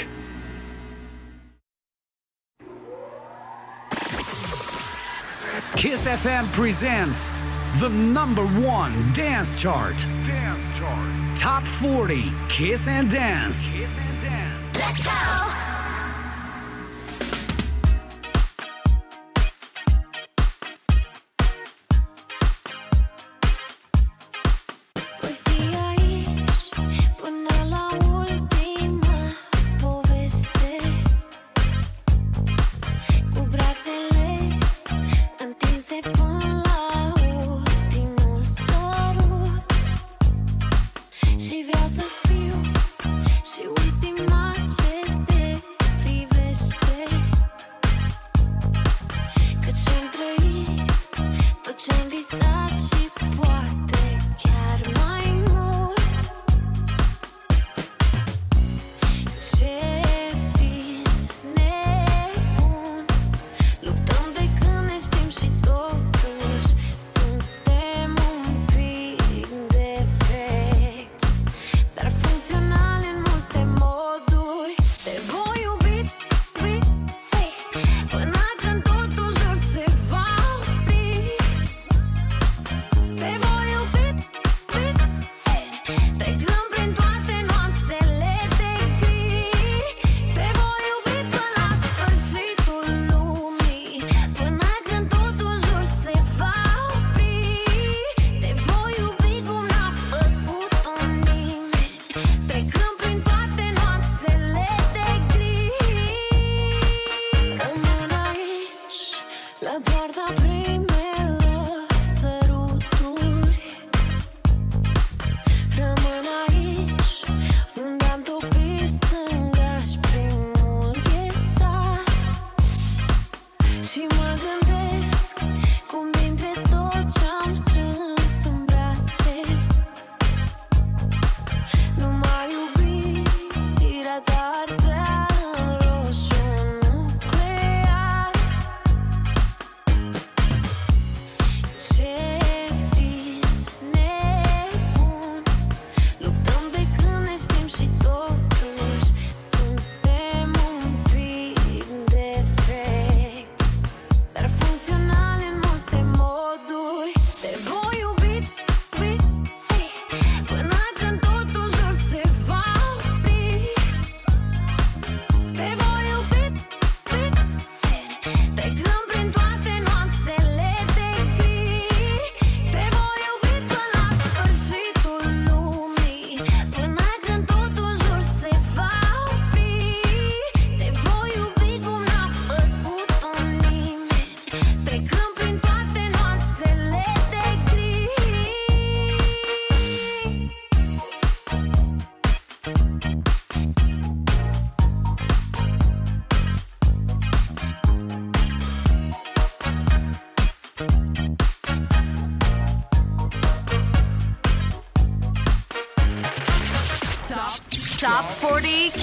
Kiss 5.77 6.01
FM 6.23 6.45
presents 6.53 7.31
the 7.81 7.89
number 7.89 8.45
one 8.79 8.93
dance 9.13 9.51
chart. 9.61 9.97
Dance 10.25 10.65
chart. 10.79 11.37
Top 11.37 11.63
40 11.63 12.33
Kiss 12.49 12.87
and 12.87 13.11
Dance. 13.11 13.73
Kiss 13.73 13.91
and 13.99 14.04
Let's 14.87 15.03
go! 15.07 15.74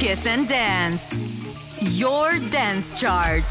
Kiss 0.02 0.26
and 0.26 0.48
Dance. 0.48 2.00
Your 2.00 2.40
dance 2.50 3.00
chart. 3.00 3.44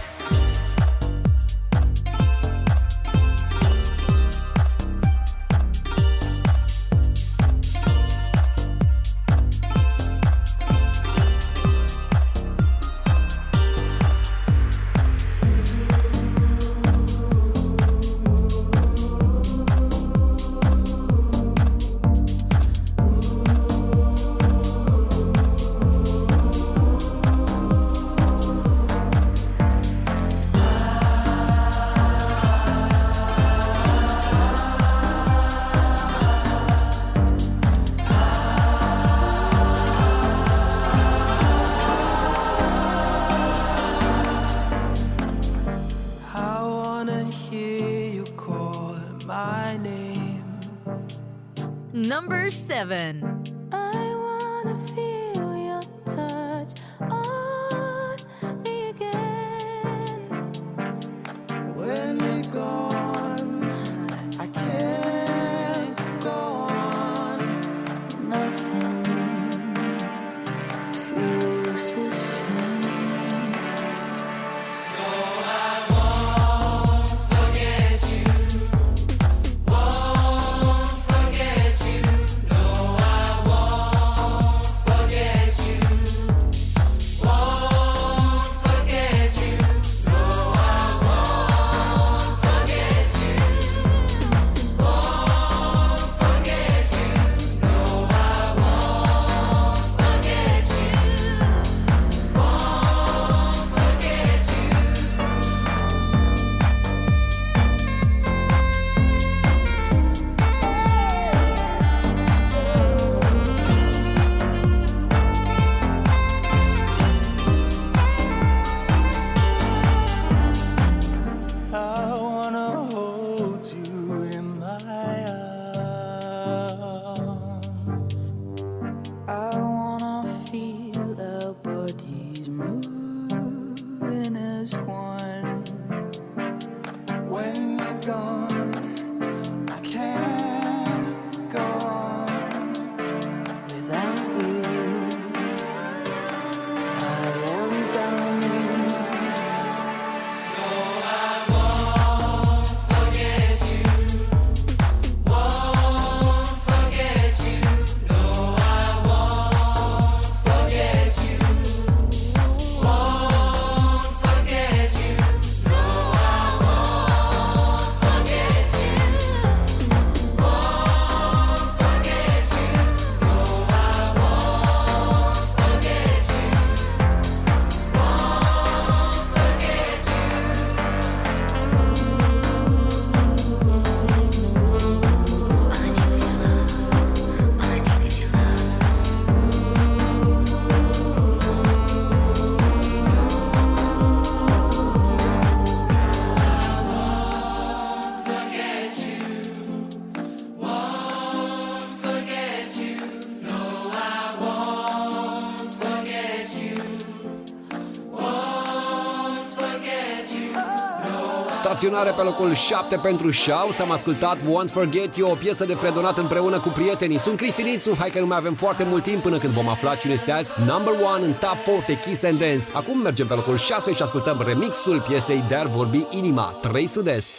Staționare 211.80 212.10
pe 212.10 212.22
locul 212.22 212.54
7 212.54 212.96
pentru 212.96 213.32
Shaw 213.32 213.70
S-am 213.70 213.90
ascultat 213.90 214.36
Won't 214.36 214.70
Forget 214.70 215.16
You 215.16 215.30
O 215.30 215.34
piesă 215.34 215.64
de 215.64 215.74
fredonat 215.74 216.18
împreună 216.18 216.60
cu 216.60 216.68
prietenii. 216.68 217.18
Sunt 217.18 217.36
Cristinițu, 217.36 217.94
hai 217.98 218.10
că 218.10 218.18
nu 218.18 218.26
mai 218.26 218.36
avem 218.36 218.54
foarte 218.54 218.84
mult 218.84 219.02
timp 219.02 219.22
Până 219.22 219.38
când 219.38 219.52
vom 219.52 219.68
afla 219.68 219.94
cine 219.94 220.12
este 220.12 220.32
azi 220.32 220.52
Number 220.66 220.92
1 221.16 221.24
în 221.24 221.32
Top 221.32 221.56
40 221.64 222.04
Kiss 222.04 222.24
and 222.24 222.38
Dance. 222.38 222.64
Acum 222.72 222.98
mergem 222.98 223.26
pe 223.26 223.34
locul 223.34 223.56
6 223.56 223.92
și 223.92 224.02
ascultăm 224.02 224.42
remixul 224.46 225.00
piesei 225.08 225.44
De-ar 225.48 225.66
vorbi 225.66 226.06
inima 226.10 226.54
3 226.60 226.86
Sud-Est 226.86 227.34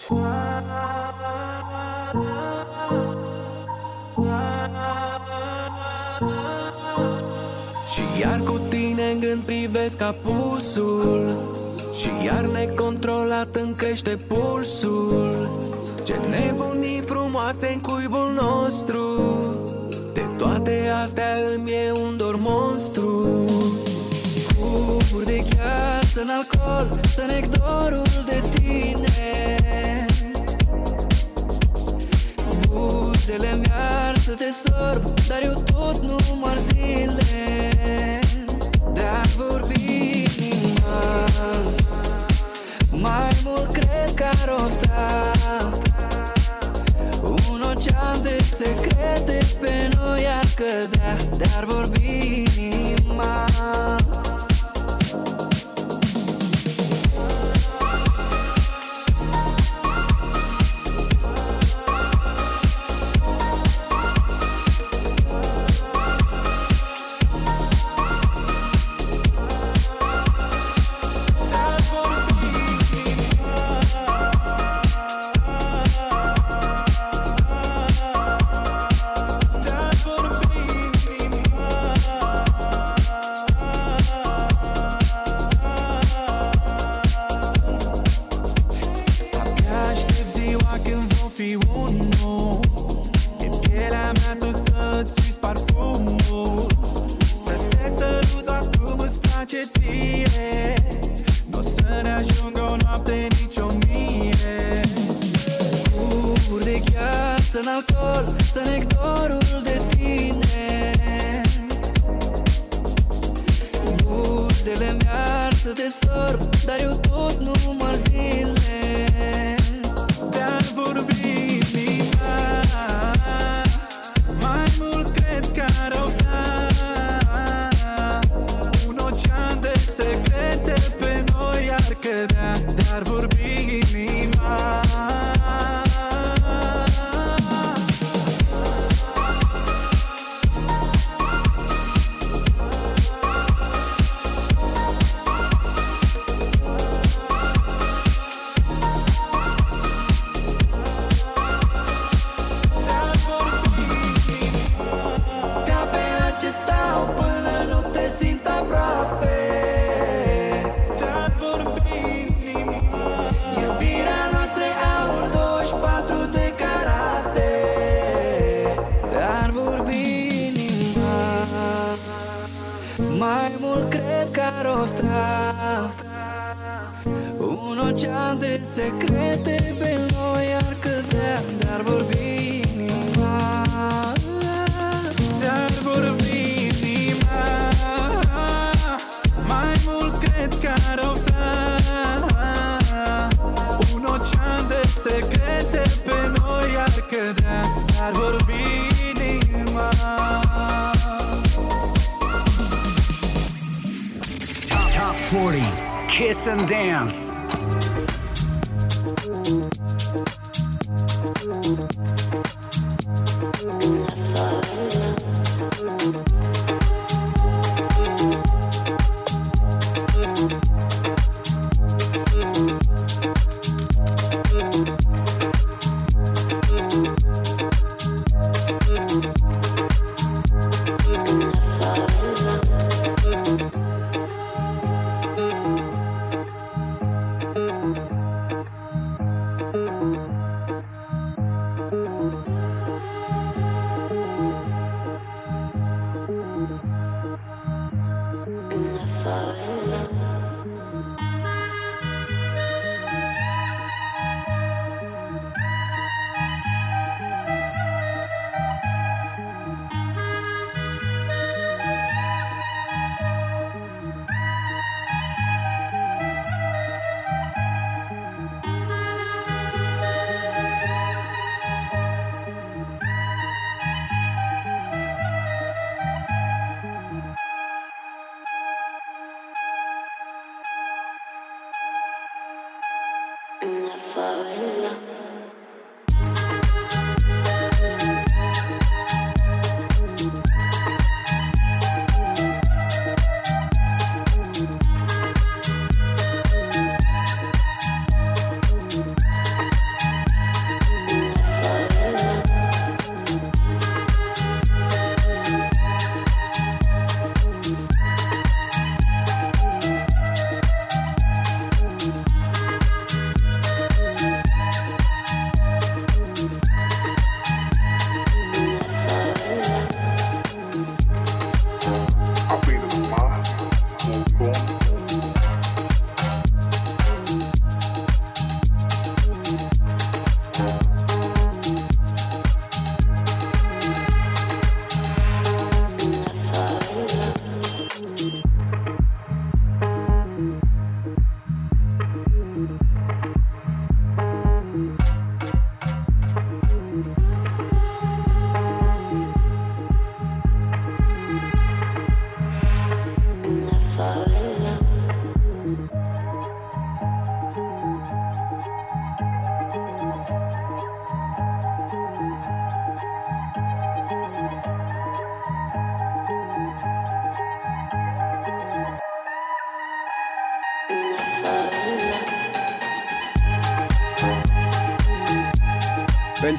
Și 7.93 8.21
iar 8.21 8.39
cu 8.45 8.61
tine 8.69 9.11
în 9.11 9.19
gând 9.19 9.41
privesc 9.41 10.01
apusul 10.01 11.59
Și 12.01 12.25
iar 12.25 12.45
necontrolat 12.45 13.55
îmi 13.55 13.75
crește 13.75 14.19
pulsul. 14.27 15.49
Ce 16.03 16.13
nebunii 16.29 17.01
frumoase 17.01 17.71
în 17.73 17.79
cuibul 17.79 18.39
nostru. 18.41 19.03
De 20.13 20.25
toate 20.37 20.91
astea 21.03 21.37
îmi 21.55 21.71
e 21.71 21.91
un 21.91 22.17
dor 22.17 22.35
monstru. 22.35 23.45
Cuburi 24.59 25.25
de 25.25 25.43
gheață 25.49 26.21
în 26.21 26.29
alcool 26.29 26.99
Să 27.15 27.23
nec 27.27 27.45
dorul 27.45 28.23
de 28.25 28.41
tine. 28.53 30.05
Buzele 32.69 33.59
mi-ar 33.61 34.17
să 34.17 34.31
te 34.31 34.49
sorb 34.63 35.03
Dar 35.27 35.39
eu 35.43 35.53
tot 35.53 35.99
număr 36.01 36.20
daar, 50.71 51.17
daar 51.37 51.65
wordt 51.67 52.00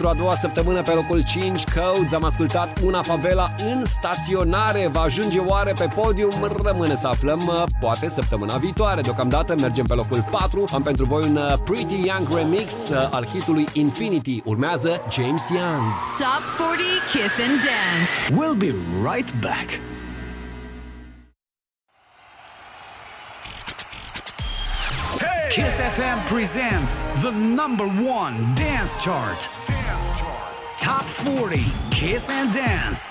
pentru 0.03 0.21
a 0.21 0.25
doua 0.25 0.37
săptămână 0.37 0.83
pe 0.83 0.93
locul 0.93 1.23
5 1.25 1.65
Codes. 1.65 2.13
Am 2.13 2.25
ascultat 2.25 2.79
Una 2.85 3.03
Favela 3.03 3.55
în 3.73 3.85
staționare. 3.87 4.89
Va 4.93 5.01
ajunge 5.01 5.39
oare 5.39 5.73
pe 5.73 5.89
podium? 5.95 6.31
Rămâne 6.63 6.97
să 6.97 7.07
aflăm, 7.07 7.41
uh, 7.47 7.63
poate 7.81 8.09
săptămâna 8.09 8.57
viitoare. 8.57 9.01
Deocamdată 9.01 9.55
mergem 9.61 9.87
pe 9.87 9.95
locul 9.95 10.27
4. 10.31 10.65
Am 10.73 10.83
pentru 10.83 11.05
voi 11.05 11.23
un 11.29 11.37
uh, 11.37 11.55
Pretty 11.65 12.07
Young 12.07 12.35
remix 12.35 12.89
uh, 12.89 13.09
al 13.11 13.27
hitului 13.27 13.67
Infinity. 13.73 14.43
Urmează 14.45 15.01
James 15.11 15.49
Young. 15.49 15.83
Top 16.19 16.43
40 16.59 16.87
Kiss 17.13 17.35
and 17.47 17.59
Dance. 17.67 18.11
We'll 18.39 18.59
be 18.59 18.75
right 19.13 19.33
back. 19.41 19.81
Kiss 25.53 25.75
FM 25.75 26.27
presents 26.29 27.03
the 27.21 27.31
number 27.31 27.85
one 27.87 28.55
dance 28.55 28.97
chart. 29.05 29.51
Top 30.93 31.07
40 31.07 31.65
Kiss 31.91 32.29
and 32.29 32.53
Dance. 32.53 33.02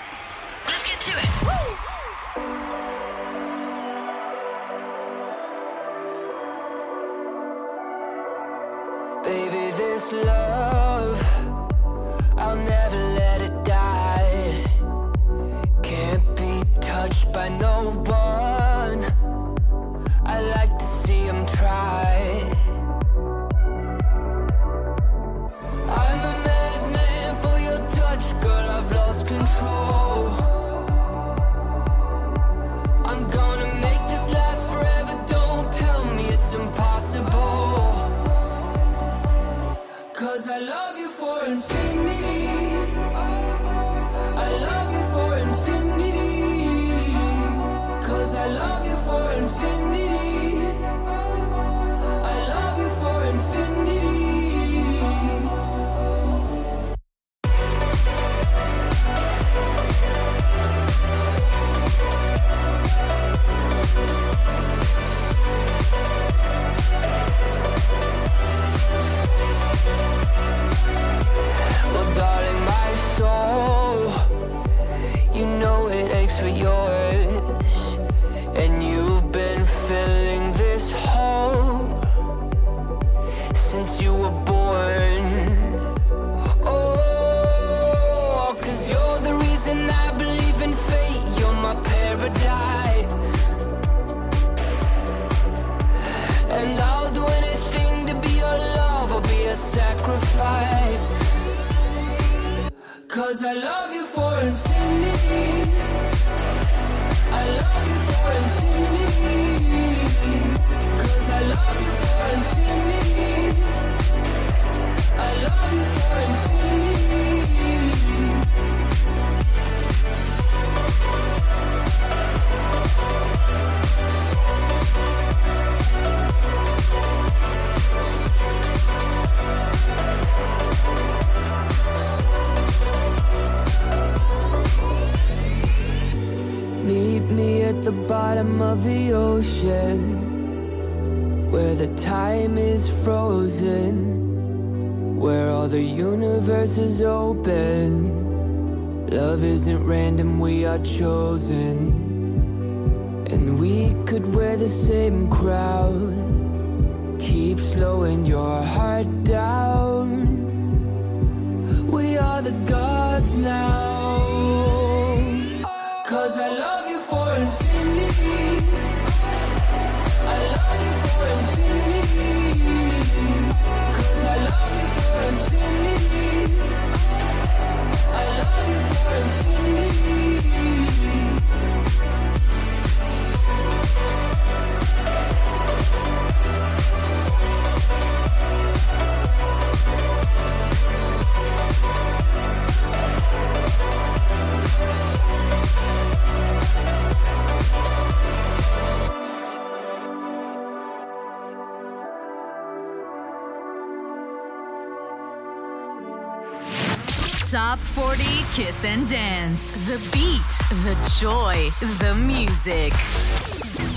Kiss 208.54 208.84
and 208.84 209.08
dance. 209.08 209.62
The 209.86 209.96
beat, 210.12 210.52
the 210.84 210.94
joy, 211.18 211.70
the 212.00 212.14
music. 212.14 212.92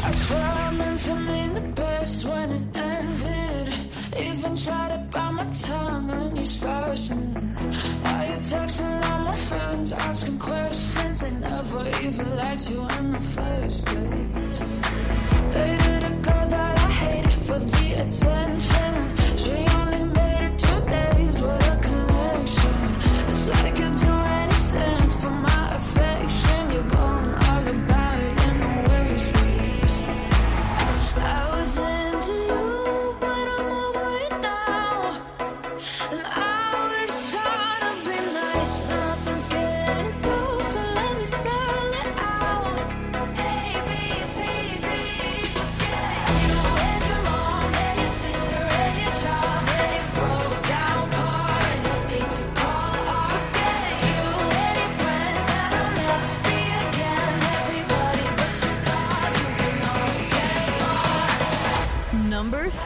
I 0.01 0.11
swear 0.11 0.39
I 0.39 0.71
meant 0.71 0.99
to 1.01 1.15
mean 1.15 1.53
the 1.55 1.59
best 1.59 2.23
when 2.23 2.51
it 2.53 2.77
ended. 2.77 3.73
Even 4.17 4.55
tried 4.55 4.91
to 4.95 5.11
bite 5.11 5.31
my 5.31 5.45
tongue 5.51 6.09
and 6.09 6.37
you 6.37 6.45
started. 6.45 7.09
Why 8.03 8.27
you 8.29 8.39
texting 8.39 9.11
all 9.11 9.25
my 9.25 9.35
friends, 9.35 9.91
asking 9.91 10.39
questions? 10.39 11.21
I 11.21 11.29
never 11.31 11.89
even 12.01 12.35
liked 12.37 12.69
you 12.69 12.87
in 12.97 13.11
the 13.11 13.19
first 13.19 13.85
place. 13.85 15.34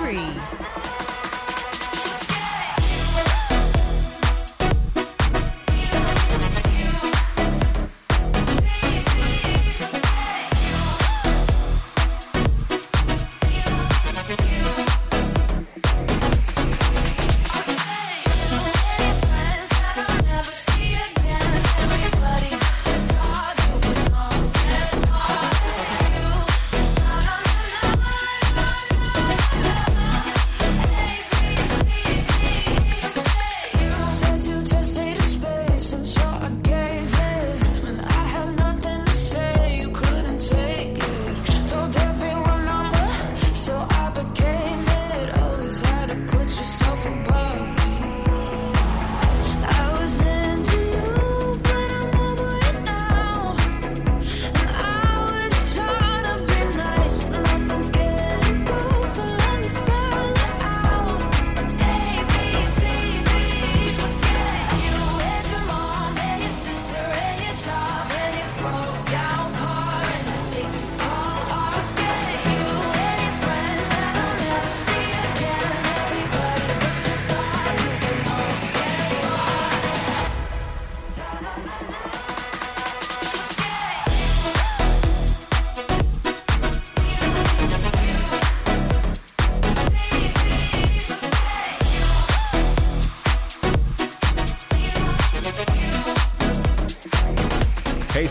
Three. 0.09 0.38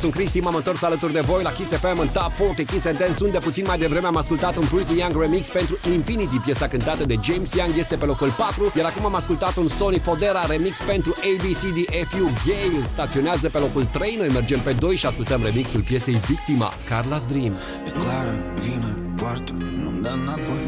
Sunt 0.08 0.20
Cristi, 0.20 0.40
m-am 0.40 0.54
întors 0.54 0.82
alături 0.82 1.12
de 1.12 1.20
voi 1.20 1.42
la 1.42 1.50
Kiss 1.50 1.70
FM 1.70 1.98
în 1.98 2.08
Top 2.08 2.32
40 2.38 2.68
Kiss 2.68 2.84
and 2.84 2.98
Dance, 2.98 3.24
unde 3.24 3.38
puțin 3.38 3.64
mai 3.66 3.78
devreme 3.78 4.06
am 4.06 4.16
ascultat 4.16 4.56
un 4.56 4.66
Pretty 4.66 4.98
Young 4.98 5.20
remix 5.20 5.48
pentru 5.48 5.78
Infinity, 5.92 6.38
piesa 6.38 6.66
cântată 6.66 7.04
de 7.04 7.16
James 7.22 7.52
Young, 7.54 7.72
este 7.76 7.96
pe 7.96 8.04
locul 8.04 8.30
4, 8.30 8.72
iar 8.76 8.86
acum 8.86 9.04
am 9.04 9.14
ascultat 9.14 9.56
un 9.56 9.68
Sony 9.68 9.98
Fodera 9.98 10.46
remix 10.46 10.78
pentru 10.80 11.14
ABCDFU 11.30 12.24
Gale, 12.46 12.86
staționează 12.86 13.48
pe 13.48 13.58
locul 13.58 13.84
3, 13.84 14.16
noi 14.16 14.28
mergem 14.28 14.60
pe 14.60 14.72
2 14.72 14.96
și 14.96 15.06
ascultăm 15.06 15.42
remixul 15.42 15.80
piesei 15.80 16.20
Victima, 16.26 16.72
Carla's 16.90 17.24
Dreams. 17.32 17.66
E 17.86 17.90
clară, 17.90 18.34
vine, 18.54 18.96
poartă, 19.16 19.52
nu-mi 19.52 20.02
dă 20.02 20.12
înapoi. 20.22 20.66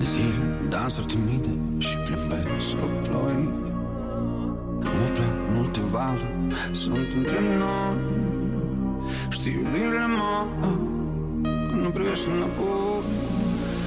Zile, 0.00 0.68
dansuri 0.68 1.06
timide 1.06 1.52
și 1.78 1.94
plimbe 1.96 2.56
sub 2.58 3.08
ploi. 3.08 3.66
Nu 4.80 5.04
prea 5.12 5.27
multe 5.68 5.90
valuri 5.96 6.54
sunt 6.72 7.08
între 7.16 7.40
noi. 7.58 7.96
Știi 9.28 9.52
iubirile 9.52 10.06
mă 10.18 10.34
Când 11.68 11.82
nu 11.82 11.90
privești 11.90 12.28
înapoi. 12.28 13.02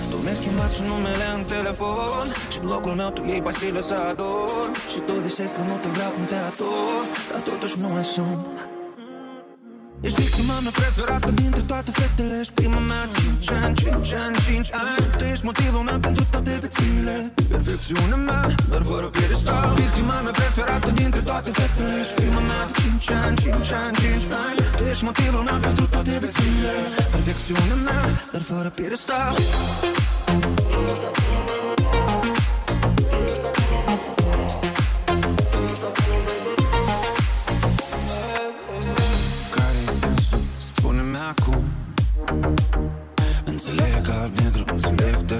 Tu 0.09 0.15
mi-ai 0.23 0.35
schimbat 0.35 0.71
și 0.73 0.81
numele 0.87 1.27
în 1.37 1.43
telefon 1.43 2.25
Și 2.51 2.59
în 2.61 2.67
locul 2.73 2.91
meu 2.91 3.09
tu 3.09 3.21
iei 3.25 3.41
pastile 3.41 3.81
să 3.81 3.95
ador 4.09 4.71
Și 4.91 4.99
tu 5.05 5.13
visezi 5.13 5.53
că 5.53 5.61
nu 5.61 5.75
te 5.81 5.87
vreau 5.95 6.11
cum 6.15 6.23
te 6.31 6.35
ador 6.49 7.03
Dar 7.31 7.41
totuși 7.49 7.79
nu 7.81 7.87
mai 7.87 8.03
sunt 8.03 8.37
Ești 10.01 10.21
victima 10.21 10.59
mea 10.59 10.71
preferată 10.71 11.31
dintre 11.31 11.61
toate 11.61 11.91
fetele. 11.91 12.37
Ești 12.39 12.53
prima 12.53 12.79
mea 12.79 13.03
de 13.11 13.17
5 13.19 13.51
ani, 13.63 13.75
5 13.75 14.13
ani, 14.23 14.35
5 14.45 14.69
ani. 14.85 15.05
Tu 15.17 15.23
ești 15.23 15.45
motivul 15.45 15.83
meu 15.89 15.99
pentru 15.99 16.23
toate 16.31 16.57
bețile 16.61 17.33
Perfecțiunea 17.49 18.15
mea, 18.29 18.55
dar 18.69 18.81
fără 18.81 19.07
piedestal. 19.07 19.73
Victima 19.75 20.21
mea 20.25 20.31
preferată 20.31 20.89
dintre 20.91 21.21
toate 21.21 21.49
fetele. 21.59 21.93
Ești 21.99 22.13
prima 22.13 22.39
mea 22.49 22.61
de 22.67 22.73
5 22.81 23.09
ani, 23.23 23.35
5 23.35 23.71
ani, 23.81 23.95
5 23.97 24.23
ani. 24.45 24.59
Tu 24.77 24.83
ești 24.91 25.03
motivul 25.03 25.43
meu 25.49 25.57
pentru 25.67 25.85
toate 25.93 26.17
bețile 26.23 26.73
Perfecțiunea 27.11 27.77
mea, 27.87 28.03
dar 28.31 28.41
fără 28.41 28.69
piedestal 28.69 29.35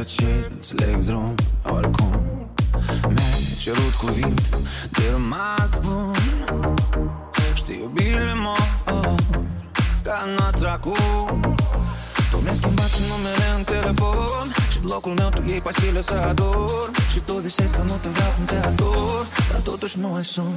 înțeleg 0.01 0.31
tăceri 0.31 0.53
Înțeleg 0.53 1.03
drum, 1.05 1.35
oricum. 1.63 2.49
Mi-ai 3.07 3.57
cerut 3.59 3.93
cuvinte 3.93 4.49
de 4.91 5.01
rămas 5.11 5.69
bun. 5.81 6.15
Știi 7.53 7.79
iubirile 7.79 8.33
mor 8.35 8.67
Ca 10.03 10.23
noastră 10.37 10.69
acum. 10.69 11.55
Tu 12.31 12.37
mi-ai 12.37 12.55
schimbat 12.55 12.89
și 12.89 13.01
numele 13.09 13.57
în 13.57 13.63
telefon. 13.63 14.53
Și 14.71 14.77
în 14.77 14.85
locul 14.87 15.13
meu 15.13 15.29
tu 15.29 15.43
iei 15.45 15.61
pastile 15.61 16.01
să 16.01 16.13
ador. 16.13 16.91
Și 17.11 17.19
tu 17.19 17.33
visezi 17.33 17.73
că 17.73 17.81
nu 17.81 17.97
te 18.01 18.09
vreau 18.09 18.31
cum 18.35 18.45
te 18.45 18.55
ador 18.55 19.25
Dar 19.51 19.59
totuși 19.59 19.99
nu 19.99 20.13
ai 20.13 20.25
sun 20.25 20.53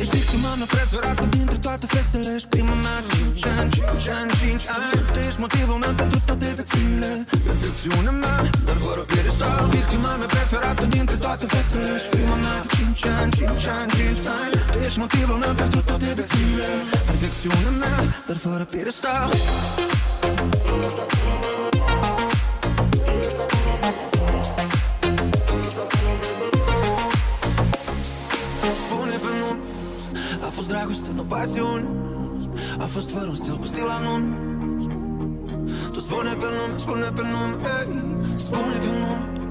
Ești 0.00 0.16
victima 0.16 0.54
mea 0.60 0.68
preferată 0.74 1.24
dintre 1.36 1.56
toate 1.66 1.86
fetele. 1.94 2.30
Ești 2.36 2.48
prima 2.48 2.74
mea 2.84 2.98
de 3.06 3.12
5 3.16 3.46
ani, 3.58 3.70
5 3.70 4.08
ani, 4.18 4.30
5 4.40 4.64
ani. 4.78 5.00
Tu 5.12 5.18
ești 5.28 5.40
motivul 5.44 5.78
meu 5.84 5.92
pentru 6.02 6.18
toate 6.26 6.46
vețile 6.58 7.10
Perfecțiunea 7.46 8.14
mea, 8.24 8.38
dar 8.66 8.76
fără 8.86 9.02
piedestal. 9.10 9.68
Victima 9.76 10.12
mea 10.20 10.26
preferată 10.34 10.84
dintre 10.94 11.16
toate 11.24 11.46
fetele. 11.54 11.88
Ești 11.96 12.08
prima 12.14 12.36
mea 12.44 12.56
de 12.62 12.68
5 12.76 13.06
ani, 13.18 13.30
5 13.32 13.66
ani, 13.76 13.90
5 13.92 14.26
ani. 14.40 14.54
Tu 14.72 14.78
ești 14.86 14.98
motivul 15.04 15.38
meu 15.44 15.54
pentru 15.62 15.80
toate 15.88 16.08
vețile 16.18 16.68
Perfecțiunea 17.08 17.72
mea, 17.82 17.98
dar 18.26 18.36
fără 18.46 18.64
piedestal 18.72 19.28
dragoste, 30.86 31.10
nu 31.14 31.22
pasiune 31.22 31.84
A 32.78 32.84
fost 32.84 33.10
fără 33.10 33.26
un 33.26 33.34
stil 33.34 33.56
cu 33.56 33.66
stil 33.66 33.88
anun. 33.88 34.34
Tu 35.92 36.00
spune 36.00 36.32
pe 36.32 36.44
nume, 36.44 36.76
spune 36.76 37.10
pe 37.14 37.22
nume 37.22 37.56
ei, 37.78 38.36
Spune 38.36 38.76
pe 38.80 38.86
nume 38.86 39.45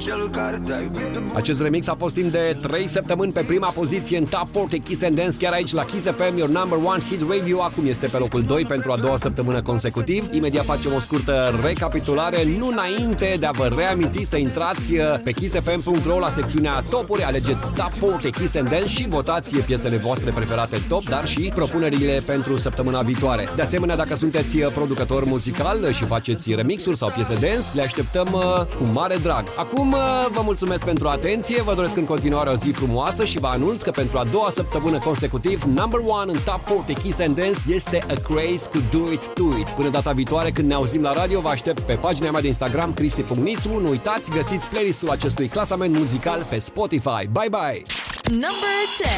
Celui 0.00 0.30
care 0.30 0.60
te-a 0.64 0.80
iubit 0.80 1.06
pe 1.06 1.18
bun 1.18 1.32
Acest 1.34 1.60
remix 1.60 1.86
a 1.88 1.94
fost 1.98 2.14
timp 2.14 2.32
de 2.32 2.58
3 2.62 2.86
săptămâni 2.86 3.32
pe 3.32 3.44
prima 3.46 3.68
poziție 3.68 4.18
în 4.18 4.24
Top 4.24 4.48
40 4.52 4.82
Kiss 4.82 5.02
and 5.02 5.16
Dance, 5.16 5.36
chiar 5.36 5.52
aici 5.52 5.72
la 5.72 5.84
Kiss 5.84 6.06
FM, 6.06 6.36
your 6.36 6.48
number 6.48 6.78
one 6.84 7.02
hit 7.08 7.20
radio. 7.30 7.62
Acum 7.62 7.86
este 7.86 8.06
pe 8.06 8.16
locul 8.16 8.42
2 8.42 8.64
pentru 8.64 8.92
a 8.92 8.96
doua 8.96 9.16
săptămână 9.16 9.62
consecutiv. 9.62 10.28
Imediat 10.32 10.64
facem 10.64 10.92
o 10.92 10.98
scurtă 10.98 11.60
recapitulare, 11.64 12.36
nu 12.58 12.66
înainte 12.66 13.36
de 13.40 13.46
a 13.46 13.50
vă 13.50 13.70
reaminti 13.76 14.24
să 14.24 14.36
intrați 14.36 14.96
uh, 14.96 15.04
pe 15.24 15.32
kissfm.ro 15.32 16.18
la 16.18 16.28
secțiunea 16.28 16.82
topuri, 16.90 17.22
alegeți 17.22 17.72
Top 17.72 17.92
40 17.98 18.34
Kiss 18.34 18.56
and 18.56 18.68
Dance 18.70 18.88
și 18.88 19.08
votați 19.08 19.56
piesele 19.56 19.96
voastre 19.96 20.30
preferate 20.30 20.76
în 20.76 20.82
top, 20.88 21.04
dar 21.04 21.26
și 21.26 21.52
propunerile 21.54 22.22
pentru 22.26 22.56
săptămâna 22.56 23.02
viitoare. 23.02 23.48
De 23.56 23.62
asemenea, 23.62 23.96
dacă 23.96 24.16
sunteți 24.16 24.56
uh, 24.56 24.72
producător 24.74 25.24
muzical 25.24 25.92
și 25.92 26.04
faceți 26.04 26.54
remixuri 26.54 26.96
sau 26.96 27.12
piese 27.14 27.34
dance, 27.34 27.66
le 27.74 27.82
așteptăm 27.82 28.28
uh, 28.32 28.42
cu 28.76 28.84
mare 28.92 29.16
drag. 29.16 29.44
Acum 29.56 29.89
uh, 29.92 30.26
vă 30.30 30.40
mulțumesc 30.42 30.84
pentru 30.84 31.08
atenție, 31.08 31.62
vă 31.62 31.74
doresc 31.74 31.96
în 31.96 32.04
continuare 32.04 32.50
o 32.50 32.54
zi 32.54 32.70
frumoasă 32.70 33.24
și 33.24 33.38
vă 33.38 33.46
anunț 33.46 33.82
că 33.82 33.90
pentru 33.90 34.18
a 34.18 34.24
doua 34.24 34.50
săptămână 34.50 34.98
consecutiv, 34.98 35.62
number 35.62 36.00
one 36.06 36.32
în 36.32 36.38
Top 36.44 36.60
40 36.60 36.96
Kiss 36.96 37.20
and 37.20 37.36
Dance 37.36 37.58
este 37.68 38.04
A 38.08 38.14
Craze 38.14 38.68
cu 38.70 38.78
Do 38.90 39.12
It 39.12 39.34
To 39.34 39.58
It. 39.58 39.68
Până 39.68 39.88
data 39.88 40.12
viitoare, 40.12 40.50
când 40.50 40.68
ne 40.68 40.74
auzim 40.74 41.02
la 41.02 41.12
radio, 41.12 41.40
vă 41.40 41.48
aștept 41.48 41.80
pe 41.80 41.92
pagina 41.92 42.30
mea 42.30 42.40
de 42.40 42.46
Instagram, 42.46 42.92
cristi.nițu. 42.92 43.68
Nu 43.68 43.88
uitați, 43.88 44.30
găsiți 44.30 44.66
playlistul 44.66 45.10
acestui 45.10 45.46
clasament 45.48 45.96
muzical 45.96 46.46
pe 46.48 46.58
Spotify. 46.58 47.28
Bye 47.32 47.48
bye! 47.50 47.82
Number 48.30 48.76
10. 48.96 49.10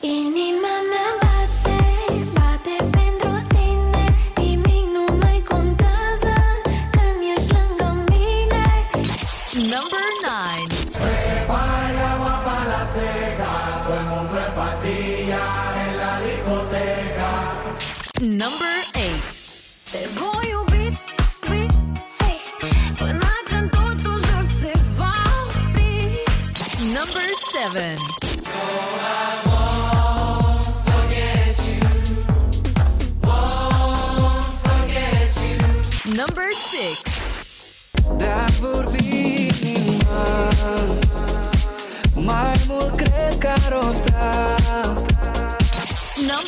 Inima 0.00 0.74
mea 0.90 1.10
bate, 1.20 1.89
number 9.70 10.04
nine. 10.22 10.68
Number 18.20 18.69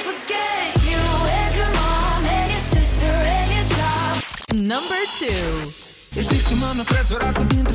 forget 0.07 0.76
you 0.89 1.01
and 1.27 1.56
your 1.57 1.72
mom 1.73 2.26
and 2.26 2.51
your 2.51 2.61
sister 2.61 3.06
and 3.06 3.51
your 3.51 3.65
job. 3.76 4.23
Number 4.56 5.06
2. 5.19 5.27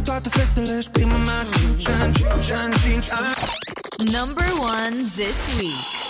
Toate 0.05 0.31
fetele 0.31 0.83
prima 0.93 1.19
mea, 1.19 1.45
ani, 1.89 2.25
ani, 2.53 3.11
ani 3.11 4.13
Number 4.13 4.45
1 4.61 5.11
this 5.17 5.57
week. 5.57 6.04